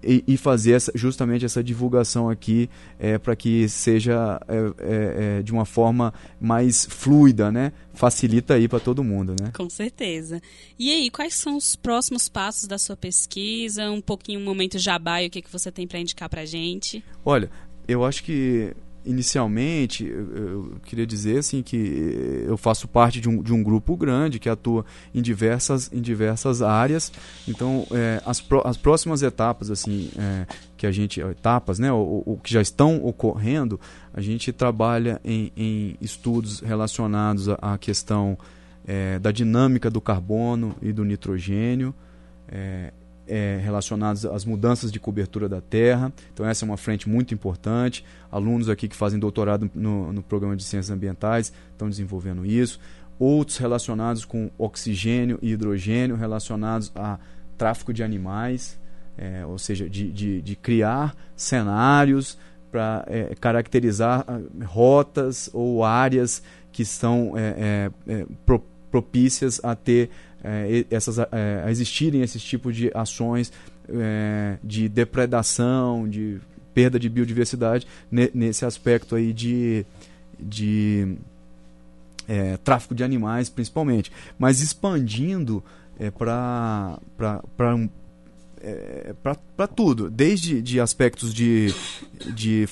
e, 0.06 0.24
e, 0.26 0.36
fazer 0.36 0.72
essa, 0.72 0.92
justamente 0.94 1.44
essa 1.44 1.62
divulgação 1.62 2.28
aqui 2.28 2.68
é, 2.98 3.18
para 3.18 3.34
que 3.34 3.68
seja 3.68 4.40
é, 4.48 4.56
é, 4.56 5.38
é, 5.38 5.42
de 5.42 5.52
uma 5.52 5.64
forma 5.64 6.12
mais 6.40 6.86
fluida, 6.86 7.50
né? 7.50 7.72
Facilita 7.92 8.54
aí 8.54 8.68
para 8.68 8.80
todo 8.80 9.02
mundo, 9.02 9.34
né? 9.40 9.50
Com 9.54 9.68
certeza. 9.70 10.40
E 10.78 10.90
aí, 10.90 11.10
quais 11.10 11.34
são 11.34 11.56
os 11.56 11.76
próximos 11.76 12.28
passos 12.28 12.66
da 12.66 12.78
sua 12.78 12.96
pesquisa? 12.96 13.90
Um 13.90 14.00
pouquinho 14.00 14.40
um 14.40 14.44
momento 14.44 14.78
jabá 14.78 15.22
e 15.22 15.28
o 15.28 15.30
que, 15.30 15.42
que 15.42 15.52
você 15.52 15.70
tem 15.70 15.86
para 15.86 15.98
indicar 15.98 16.28
para 16.28 16.44
gente? 16.44 17.02
Olha, 17.24 17.50
eu 17.86 18.04
acho 18.04 18.22
que 18.24 18.74
inicialmente, 19.04 20.06
eu, 20.06 20.76
queria 20.84 21.06
dizer 21.06 21.38
assim 21.38 21.62
que 21.62 22.44
eu 22.46 22.56
faço 22.56 22.88
parte 22.88 23.20
de 23.20 23.28
um, 23.28 23.42
de 23.42 23.52
um 23.52 23.62
grupo 23.62 23.96
grande 23.96 24.38
que 24.38 24.48
atua 24.48 24.84
em 25.14 25.20
diversas, 25.20 25.90
em 25.92 26.00
diversas 26.00 26.62
áreas. 26.62 27.12
Então, 27.46 27.86
é, 27.90 28.22
as, 28.24 28.40
pro, 28.40 28.66
as 28.66 28.76
próximas 28.76 29.22
etapas 29.22 29.70
assim 29.70 30.10
é, 30.16 30.46
que 30.76 30.86
a 30.86 30.92
gente 30.92 31.20
etapas, 31.20 31.78
né, 31.78 31.92
o, 31.92 32.38
que 32.42 32.52
já 32.52 32.62
estão 32.62 33.04
ocorrendo, 33.04 33.78
a 34.12 34.20
gente 34.20 34.52
trabalha 34.52 35.20
em, 35.24 35.52
em 35.56 35.96
estudos 36.00 36.60
relacionados 36.60 37.48
à, 37.48 37.54
à 37.60 37.78
questão 37.78 38.38
é, 38.86 39.18
da 39.18 39.30
dinâmica 39.30 39.90
do 39.90 40.00
carbono 40.00 40.74
e 40.80 40.92
do 40.92 41.04
nitrogênio. 41.04 41.94
É, 43.26 43.58
relacionados 43.62 44.26
às 44.26 44.44
mudanças 44.44 44.92
de 44.92 45.00
cobertura 45.00 45.48
da 45.48 45.60
terra. 45.60 46.12
Então, 46.32 46.44
essa 46.44 46.64
é 46.64 46.66
uma 46.66 46.76
frente 46.76 47.08
muito 47.08 47.32
importante. 47.32 48.04
Alunos 48.30 48.68
aqui 48.68 48.86
que 48.86 48.94
fazem 48.94 49.18
doutorado 49.18 49.70
no, 49.74 50.12
no 50.12 50.22
programa 50.22 50.54
de 50.54 50.62
ciências 50.62 50.94
ambientais 50.94 51.50
estão 51.72 51.88
desenvolvendo 51.88 52.44
isso. 52.44 52.78
Outros 53.18 53.56
relacionados 53.56 54.24
com 54.24 54.50
oxigênio 54.58 55.38
e 55.40 55.52
hidrogênio, 55.52 56.16
relacionados 56.16 56.92
a 56.94 57.18
tráfico 57.56 57.94
de 57.94 58.02
animais, 58.02 58.78
é, 59.16 59.46
ou 59.46 59.58
seja, 59.58 59.88
de, 59.88 60.10
de, 60.10 60.42
de 60.42 60.56
criar 60.56 61.14
cenários 61.36 62.36
para 62.70 63.04
é, 63.06 63.34
caracterizar 63.40 64.24
ah, 64.26 64.40
rotas 64.64 65.48
ou 65.52 65.84
áreas 65.84 66.42
que 66.72 66.82
estão 66.82 67.34
é, 67.36 67.90
é, 68.08 68.12
é 68.12 68.26
propícias 68.90 69.60
a 69.62 69.76
ter 69.76 70.10
é, 70.44 70.84
essas, 70.90 71.18
é, 71.18 71.64
existirem 71.68 72.20
esses 72.22 72.42
tipos 72.42 72.76
de 72.76 72.90
ações 72.94 73.52
é, 73.88 74.58
de 74.62 74.88
depredação, 74.88 76.08
de 76.08 76.40
perda 76.74 76.98
de 76.98 77.08
biodiversidade 77.08 77.86
ne, 78.10 78.30
nesse 78.34 78.64
aspecto 78.64 79.14
aí 79.14 79.32
de, 79.32 79.86
de 80.38 81.16
é, 82.28 82.56
tráfico 82.58 82.94
de 82.94 83.02
animais 83.02 83.48
principalmente, 83.48 84.12
mas 84.38 84.60
expandindo 84.60 85.62
é, 85.98 86.10
para 86.10 86.98
é, 88.64 89.14
para 89.56 89.66
tudo, 89.66 90.10
desde 90.10 90.62
de 90.62 90.80
aspectos 90.80 91.34
de, 91.34 91.72
de, 92.34 92.66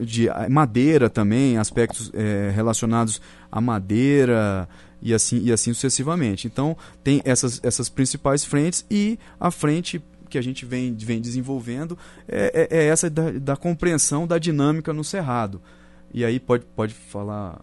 de 0.00 0.28
madeira 0.50 1.08
também, 1.08 1.56
aspectos 1.56 2.10
é, 2.12 2.50
relacionados 2.52 3.20
à 3.50 3.60
madeira, 3.60 4.68
e 5.00 5.12
assim, 5.14 5.40
e 5.42 5.52
assim 5.52 5.72
sucessivamente. 5.72 6.46
Então, 6.46 6.76
tem 7.02 7.20
essas, 7.24 7.60
essas 7.62 7.88
principais 7.88 8.44
frentes 8.44 8.84
e 8.90 9.18
a 9.38 9.50
frente 9.50 10.02
que 10.28 10.38
a 10.38 10.42
gente 10.42 10.64
vem, 10.66 10.94
vem 10.94 11.20
desenvolvendo 11.20 11.96
é, 12.28 12.68
é, 12.70 12.78
é 12.78 12.86
essa 12.86 13.08
da, 13.08 13.30
da, 13.30 13.56
compreensão 13.56 14.26
da 14.26 14.38
dinâmica 14.38 14.92
no 14.92 15.04
cerrado. 15.04 15.62
E 16.12 16.24
aí 16.24 16.40
pode, 16.40 16.64
pode 16.74 16.94
falar 16.94 17.60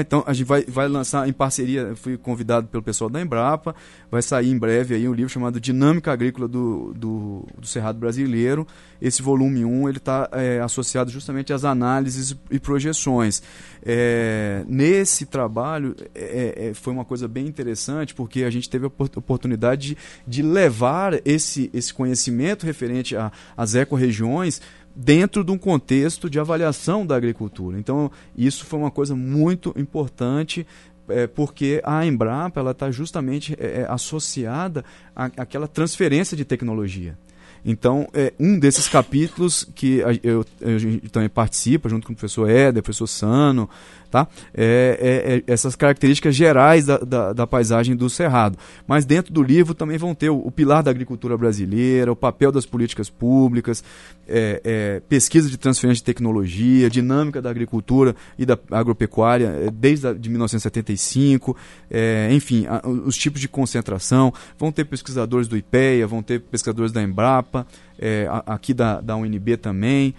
então 0.00 0.24
a 0.26 0.32
gente 0.32 0.46
vai, 0.46 0.64
vai 0.64 0.88
lançar 0.88 1.28
em 1.28 1.32
parceria, 1.32 1.94
fui 1.94 2.16
convidado 2.16 2.66
pelo 2.66 2.82
pessoal 2.82 3.08
da 3.08 3.20
Embrapa, 3.20 3.74
vai 4.10 4.20
sair 4.20 4.50
em 4.50 4.58
breve 4.58 4.94
aí 4.94 5.08
um 5.08 5.12
livro 5.12 5.32
chamado 5.32 5.60
Dinâmica 5.60 6.12
Agrícola 6.12 6.48
do, 6.48 6.92
do, 6.94 7.46
do 7.58 7.66
Cerrado 7.66 7.98
Brasileiro. 7.98 8.66
Esse 9.00 9.22
volume 9.22 9.64
1 9.64 9.88
ele 9.88 9.98
está 9.98 10.28
é, 10.32 10.60
associado 10.60 11.10
justamente 11.10 11.52
às 11.52 11.64
análises 11.64 12.36
e 12.50 12.58
projeções. 12.58 13.42
É, 13.84 14.64
nesse 14.66 15.26
trabalho 15.26 15.94
é, 16.14 16.70
é 16.70 16.74
foi 16.74 16.92
uma 16.92 17.04
coisa 17.04 17.28
bem 17.28 17.46
interessante 17.46 18.14
porque 18.14 18.44
a 18.44 18.50
gente 18.50 18.68
teve 18.68 18.86
a 18.86 18.88
oportunidade 18.88 19.88
de, 19.88 19.96
de 20.26 20.42
levar 20.42 21.20
esse, 21.24 21.70
esse 21.72 21.92
conhecimento 21.92 22.66
referente 22.66 23.14
às 23.56 23.74
ecorregiões 23.74 24.60
dentro 24.94 25.42
de 25.42 25.50
um 25.50 25.58
contexto 25.58 26.30
de 26.30 26.38
avaliação 26.38 27.06
da 27.06 27.16
agricultura. 27.16 27.78
Então, 27.78 28.10
isso 28.36 28.64
foi 28.64 28.78
uma 28.78 28.90
coisa 28.90 29.14
muito 29.16 29.74
importante 29.76 30.66
é, 31.08 31.26
porque 31.26 31.82
a 31.84 32.06
Embrapa 32.06 32.68
está 32.70 32.90
justamente 32.90 33.54
é, 33.58 33.82
é 33.82 33.86
associada 33.88 34.84
à, 35.14 35.26
àquela 35.26 35.68
transferência 35.68 36.36
de 36.36 36.44
tecnologia. 36.44 37.18
Então, 37.64 38.06
é 38.12 38.32
um 38.38 38.58
desses 38.58 38.88
capítulos 38.88 39.66
que 39.74 40.02
eu, 40.22 40.44
eu 40.60 41.00
também 41.10 41.30
participo, 41.30 41.88
junto 41.88 42.06
com 42.06 42.12
o 42.12 42.16
professor 42.16 42.48
Éder, 42.48 42.82
professor 42.82 43.06
Sano, 43.06 43.70
tá? 44.14 44.28
É, 44.54 44.96
é, 45.00 45.34
é, 45.34 45.52
essas 45.52 45.74
características 45.74 46.36
gerais 46.36 46.86
da, 46.86 46.98
da, 46.98 47.32
da, 47.32 47.46
paisagem 47.48 47.96
do 47.96 48.08
Cerrado. 48.08 48.56
Mas 48.86 49.04
dentro 49.04 49.34
do 49.34 49.42
livro 49.42 49.74
também 49.74 49.98
vão 49.98 50.14
ter 50.14 50.30
o, 50.30 50.38
o 50.38 50.52
pilar 50.52 50.84
da 50.84 50.90
agricultura 50.92 51.36
brasileira, 51.36 52.12
o 52.12 52.14
papel 52.14 52.52
das 52.52 52.64
políticas 52.64 53.10
públicas, 53.10 53.82
é, 54.28 54.60
é, 54.62 55.02
pesquisa 55.08 55.50
de 55.50 55.58
transferência 55.58 55.98
de 55.98 56.04
tecnologia, 56.04 56.88
dinâmica 56.88 57.42
da 57.42 57.50
agricultura 57.50 58.14
e 58.38 58.46
da 58.46 58.56
agropecuária 58.70 59.46
é, 59.46 59.70
desde 59.72 60.06
a, 60.06 60.12
de 60.12 60.30
1975, 60.30 61.56
é, 61.90 62.28
enfim, 62.30 62.66
a, 62.68 62.86
os 62.86 63.16
tipos 63.16 63.40
de 63.40 63.48
concentração. 63.48 64.32
Vão 64.56 64.70
ter 64.70 64.84
pesquisadores 64.84 65.48
do 65.48 65.56
IPEA, 65.56 66.06
vão 66.06 66.22
ter 66.22 66.40
pesquisadores 66.40 66.92
da 66.92 67.02
Embrapa, 67.02 67.66
aqui 68.46 68.72
da, 68.72 69.00
da 69.00 69.16
UNB 69.16 69.56
também. 69.56 70.14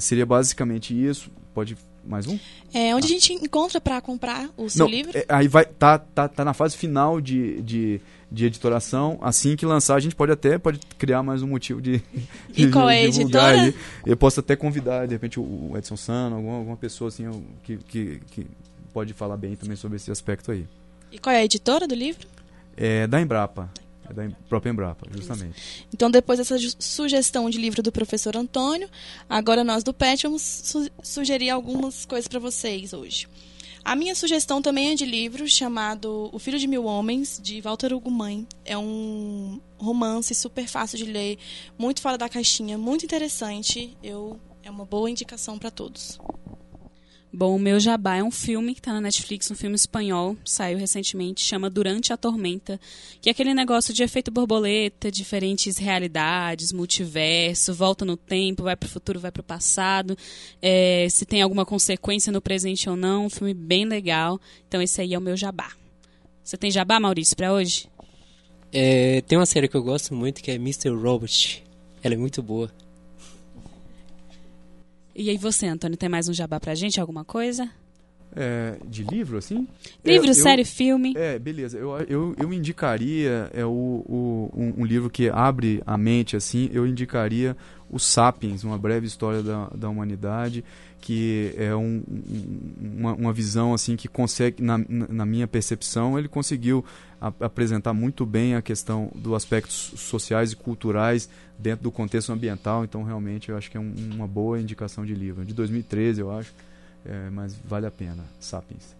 seria 0.00 0.26
basicamente 0.26 0.92
isso. 0.92 1.30
Pode 1.54 1.76
mais 2.04 2.26
um? 2.26 2.38
É, 2.72 2.94
onde 2.94 3.06
ah. 3.06 3.10
a 3.10 3.12
gente 3.12 3.32
encontra 3.32 3.80
para 3.80 4.00
comprar 4.00 4.48
o 4.56 4.68
seu 4.68 4.84
Não, 4.86 4.90
livro? 4.90 5.16
É, 5.16 5.24
aí 5.28 5.48
vai 5.48 5.64
tá, 5.64 5.98
tá, 5.98 6.28
tá 6.28 6.44
na 6.44 6.54
fase 6.54 6.76
final 6.76 7.20
de, 7.20 7.60
de, 7.62 8.00
de, 8.30 8.46
editoração. 8.46 9.18
Assim 9.20 9.56
que 9.56 9.66
lançar, 9.66 9.96
a 9.96 10.00
gente 10.00 10.14
pode 10.14 10.32
até 10.32 10.58
pode 10.58 10.80
criar 10.98 11.22
mais 11.22 11.42
um 11.42 11.46
motivo 11.46 11.80
de. 11.80 12.02
E 12.56 12.66
de, 12.66 12.70
qual 12.70 12.88
é 12.88 13.00
a 13.00 13.04
editora? 13.04 13.62
Aí. 13.62 13.74
Eu 14.06 14.16
posso 14.16 14.40
até 14.40 14.56
convidar, 14.56 15.06
de 15.06 15.14
repente, 15.14 15.38
o 15.38 15.72
Edson 15.76 15.96
Sano, 15.96 16.36
alguma, 16.36 16.56
alguma 16.56 16.76
pessoa 16.76 17.08
assim 17.08 17.28
que, 17.62 17.76
que, 17.76 18.20
que 18.30 18.46
pode 18.92 19.12
falar 19.12 19.36
bem 19.36 19.54
também 19.56 19.76
sobre 19.76 19.96
esse 19.96 20.10
aspecto 20.10 20.50
aí. 20.52 20.66
E 21.12 21.18
qual 21.18 21.34
é 21.34 21.38
a 21.38 21.44
editora 21.44 21.86
do 21.86 21.94
livro? 21.94 22.26
É 22.76 23.06
da 23.06 23.20
Embrapa. 23.20 23.70
É 24.10 24.12
da 24.12 24.36
própria 24.48 24.70
Embrapa, 24.70 25.06
justamente. 25.10 25.86
Então, 25.92 26.10
depois 26.10 26.38
dessa 26.38 26.56
sugestão 26.78 27.48
de 27.48 27.58
livro 27.58 27.82
do 27.82 27.92
professor 27.92 28.36
Antônio, 28.36 28.88
agora 29.28 29.62
nós 29.62 29.84
do 29.84 29.94
PET 29.94 30.24
vamos 30.24 30.42
su 30.42 30.90
sugerir 31.02 31.50
algumas 31.50 32.04
coisas 32.04 32.26
para 32.26 32.38
vocês 32.38 32.92
hoje. 32.92 33.28
A 33.84 33.96
minha 33.96 34.14
sugestão 34.14 34.60
também 34.60 34.90
é 34.90 34.94
de 34.94 35.06
livro 35.06 35.48
chamado 35.48 36.28
O 36.32 36.38
Filho 36.38 36.58
de 36.58 36.66
Mil 36.66 36.84
Homens, 36.84 37.40
de 37.42 37.60
Walter 37.60 37.94
Ugumãe. 37.94 38.46
É 38.64 38.76
um 38.76 39.60
romance 39.78 40.34
super 40.34 40.66
fácil 40.66 40.98
de 40.98 41.04
ler, 41.04 41.38
muito 41.78 42.02
fora 42.02 42.18
da 42.18 42.28
caixinha, 42.28 42.76
muito 42.76 43.04
interessante. 43.04 43.96
Eu 44.02 44.38
é 44.62 44.70
uma 44.70 44.84
boa 44.84 45.10
indicação 45.10 45.58
para 45.58 45.70
todos. 45.70 46.20
Bom, 47.32 47.54
o 47.54 47.58
meu 47.60 47.78
jabá 47.78 48.16
é 48.16 48.24
um 48.24 48.30
filme 48.30 48.74
que 48.74 48.80
está 48.80 48.92
na 48.92 49.00
Netflix, 49.00 49.48
um 49.52 49.54
filme 49.54 49.76
espanhol, 49.76 50.36
saiu 50.44 50.76
recentemente, 50.76 51.40
chama 51.40 51.70
Durante 51.70 52.12
a 52.12 52.16
Tormenta, 52.16 52.80
que 53.22 53.28
é 53.28 53.32
aquele 53.32 53.54
negócio 53.54 53.94
de 53.94 54.02
efeito 54.02 54.32
borboleta, 54.32 55.12
diferentes 55.12 55.78
realidades, 55.78 56.72
multiverso, 56.72 57.72
volta 57.72 58.04
no 58.04 58.16
tempo, 58.16 58.64
vai 58.64 58.74
para 58.74 58.88
o 58.88 58.90
futuro, 58.90 59.20
vai 59.20 59.30
para 59.30 59.42
o 59.42 59.44
passado, 59.44 60.18
é, 60.60 61.06
se 61.08 61.24
tem 61.24 61.40
alguma 61.40 61.64
consequência 61.64 62.32
no 62.32 62.42
presente 62.42 62.90
ou 62.90 62.96
não, 62.96 63.26
um 63.26 63.30
filme 63.30 63.54
bem 63.54 63.84
legal. 63.84 64.40
Então 64.66 64.82
esse 64.82 65.00
aí 65.00 65.14
é 65.14 65.18
o 65.18 65.22
meu 65.22 65.36
jabá. 65.36 65.70
Você 66.42 66.56
tem 66.56 66.68
jabá, 66.68 66.98
Maurício, 66.98 67.36
para 67.36 67.52
hoje? 67.52 67.86
É, 68.72 69.20
tem 69.20 69.38
uma 69.38 69.46
série 69.46 69.68
que 69.68 69.76
eu 69.76 69.82
gosto 69.84 70.12
muito 70.14 70.42
que 70.42 70.50
é 70.50 70.54
Mr. 70.54 70.90
Robot. 70.90 71.64
Ela 72.02 72.14
é 72.14 72.18
muito 72.18 72.42
boa. 72.42 72.68
E 75.20 75.28
aí 75.28 75.36
você, 75.36 75.66
Antônio, 75.66 75.98
tem 75.98 76.08
mais 76.08 76.30
um 76.30 76.32
jabá 76.32 76.58
pra 76.58 76.74
gente, 76.74 76.98
alguma 76.98 77.26
coisa? 77.26 77.68
É, 78.34 78.78
de 78.88 79.04
livro, 79.04 79.36
assim? 79.36 79.68
Livro, 80.02 80.30
é, 80.30 80.32
série, 80.32 80.64
filme. 80.64 81.12
É, 81.14 81.38
beleza. 81.38 81.76
Eu, 81.76 81.90
eu, 82.08 82.34
eu 82.38 82.50
indicaria 82.54 83.50
é, 83.52 83.62
o, 83.62 83.68
o 83.68 84.50
um, 84.56 84.74
um, 84.78 84.84
livro 84.86 85.10
que 85.10 85.28
abre 85.28 85.82
a 85.84 85.98
mente, 85.98 86.36
assim, 86.36 86.70
eu 86.72 86.86
indicaria 86.86 87.54
o 87.90 87.98
Sapiens, 87.98 88.64
Uma 88.64 88.78
Breve 88.78 89.06
História 89.06 89.42
da, 89.42 89.68
da 89.74 89.88
Humanidade, 89.88 90.64
que 91.00 91.52
é 91.56 91.74
um, 91.74 92.02
uma, 92.80 93.14
uma 93.14 93.32
visão, 93.32 93.74
assim, 93.74 93.96
que 93.96 94.06
consegue, 94.06 94.62
na, 94.62 94.78
na 94.88 95.26
minha 95.26 95.48
percepção, 95.48 96.18
ele 96.18 96.28
conseguiu 96.28 96.84
apresentar 97.40 97.92
muito 97.92 98.24
bem 98.24 98.54
a 98.54 98.62
questão 98.62 99.10
dos 99.14 99.34
aspectos 99.34 99.92
sociais 99.96 100.52
e 100.52 100.56
culturais 100.56 101.28
dentro 101.58 101.84
do 101.84 101.90
contexto 101.90 102.32
ambiental. 102.32 102.84
Então, 102.84 103.02
realmente, 103.02 103.48
eu 103.48 103.56
acho 103.56 103.70
que 103.70 103.76
é 103.76 103.80
um, 103.80 103.92
uma 104.14 104.26
boa 104.26 104.60
indicação 104.60 105.04
de 105.04 105.14
livro. 105.14 105.44
De 105.44 105.52
2013, 105.52 106.20
eu 106.20 106.30
acho, 106.30 106.52
é, 107.04 107.30
mas 107.30 107.56
vale 107.64 107.86
a 107.86 107.90
pena. 107.90 108.24
Sapiens. 108.38 108.94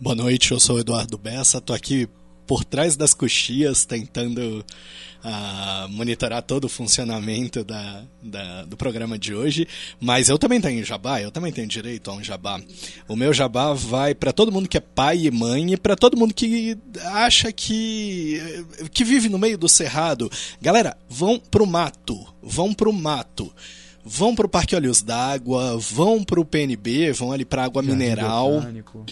Boa 0.00 0.14
noite, 0.14 0.52
eu 0.52 0.60
sou 0.60 0.76
o 0.76 0.80
Eduardo 0.80 1.18
Bessa, 1.18 1.58
estou 1.58 1.74
aqui 1.74 2.08
por 2.48 2.64
trás 2.64 2.96
das 2.96 3.12
coxias 3.12 3.84
tentando 3.84 4.64
uh, 5.22 5.88
monitorar 5.90 6.42
todo 6.42 6.64
o 6.64 6.68
funcionamento 6.68 7.62
da, 7.62 8.02
da, 8.22 8.64
do 8.64 8.74
programa 8.74 9.18
de 9.18 9.34
hoje. 9.34 9.68
Mas 10.00 10.30
eu 10.30 10.38
também 10.38 10.58
tenho 10.58 10.82
jabá, 10.82 11.20
eu 11.20 11.30
também 11.30 11.52
tenho 11.52 11.68
direito 11.68 12.10
a 12.10 12.14
um 12.14 12.24
jabá. 12.24 12.58
O 13.06 13.14
meu 13.14 13.34
jabá 13.34 13.74
vai 13.74 14.14
para 14.14 14.32
todo 14.32 14.50
mundo 14.50 14.66
que 14.66 14.78
é 14.78 14.80
pai 14.80 15.26
e 15.26 15.30
mãe 15.30 15.74
e 15.74 15.76
para 15.76 15.94
todo 15.94 16.16
mundo 16.16 16.32
que 16.32 16.76
acha 17.12 17.52
que 17.52 18.40
que 18.92 19.04
vive 19.04 19.28
no 19.28 19.38
meio 19.38 19.58
do 19.58 19.68
cerrado. 19.68 20.30
Galera, 20.60 20.96
vão 21.06 21.38
pro 21.38 21.66
mato, 21.66 22.26
vão 22.42 22.72
pro 22.72 22.92
mato 22.92 23.52
vão 24.10 24.34
para 24.34 24.46
o 24.46 24.48
Parque 24.48 24.74
Olhos 24.74 25.02
d'Água, 25.02 25.76
vão 25.76 26.24
para 26.24 26.40
o 26.40 26.44
PNB, 26.44 27.12
vão 27.12 27.30
ali 27.30 27.44
para 27.44 27.64
água 27.64 27.82
Jardim 27.82 27.98
mineral. 27.98 28.52
Botânico 28.52 29.04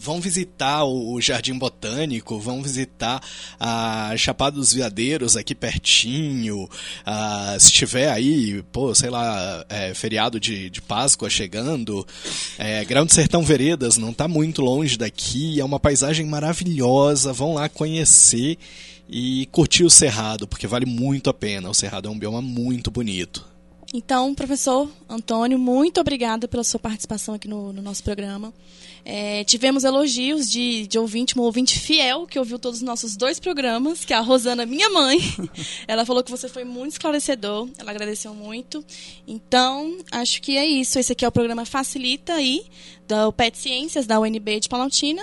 vão 0.00 0.20
visitar 0.20 0.84
o 0.84 1.20
Jardim 1.20 1.58
Botânico, 1.58 2.38
vão 2.38 2.62
visitar 2.62 3.22
a 3.58 4.14
Chapada 4.16 4.56
dos 4.56 4.72
Veadeiros 4.72 5.36
aqui 5.36 5.54
pertinho. 5.54 6.68
Se 7.58 7.72
tiver 7.72 8.10
aí, 8.10 8.62
pô, 8.72 8.94
sei 8.94 9.10
lá, 9.10 9.64
é, 9.68 9.92
feriado 9.94 10.38
de, 10.38 10.70
de 10.70 10.80
Páscoa 10.80 11.28
chegando, 11.28 12.06
é, 12.58 12.84
Grão 12.84 13.08
Sertão 13.08 13.42
Veredas 13.42 13.96
não 13.96 14.10
está 14.10 14.28
muito 14.28 14.62
longe 14.62 14.96
daqui, 14.96 15.60
é 15.60 15.64
uma 15.64 15.80
paisagem 15.80 16.26
maravilhosa, 16.26 17.32
vão 17.32 17.54
lá 17.54 17.68
conhecer 17.68 18.58
e 19.08 19.46
curtir 19.46 19.84
o 19.84 19.90
Cerrado, 19.90 20.46
porque 20.46 20.66
vale 20.66 20.84
muito 20.84 21.30
a 21.30 21.34
pena. 21.34 21.70
O 21.70 21.74
Cerrado 21.74 22.08
é 22.08 22.10
um 22.10 22.18
bioma 22.18 22.42
muito 22.42 22.90
bonito. 22.90 23.46
Então, 23.92 24.34
professor 24.34 24.90
Antônio, 25.08 25.58
muito 25.58 25.98
obrigada 25.98 26.46
pela 26.46 26.62
sua 26.62 26.78
participação 26.78 27.34
aqui 27.34 27.48
no, 27.48 27.72
no 27.72 27.80
nosso 27.80 28.04
programa. 28.04 28.52
É, 29.10 29.42
tivemos 29.44 29.84
elogios 29.84 30.50
de, 30.50 30.86
de 30.86 30.98
ouvinte, 30.98 31.34
uma 31.34 31.44
ouvinte 31.44 31.78
fiel, 31.78 32.26
que 32.26 32.38
ouviu 32.38 32.58
todos 32.58 32.80
os 32.80 32.84
nossos 32.84 33.16
dois 33.16 33.40
programas, 33.40 34.04
que 34.04 34.12
é 34.12 34.16
a 34.16 34.20
Rosana, 34.20 34.66
minha 34.66 34.90
mãe. 34.90 35.18
ela 35.88 36.04
falou 36.04 36.22
que 36.22 36.30
você 36.30 36.46
foi 36.46 36.62
muito 36.62 36.92
esclarecedor, 36.92 37.70
ela 37.78 37.90
agradeceu 37.90 38.34
muito. 38.34 38.84
Então, 39.26 39.96
acho 40.12 40.42
que 40.42 40.58
é 40.58 40.66
isso. 40.66 40.98
Esse 40.98 41.12
aqui 41.12 41.24
é 41.24 41.28
o 41.28 41.32
programa 41.32 41.64
Facilita 41.64 42.34
aí, 42.34 42.66
da 43.06 43.32
PET 43.32 43.56
Ciências, 43.56 44.06
da 44.06 44.20
UNB 44.20 44.60
de 44.60 44.68
Planaltina. 44.68 45.22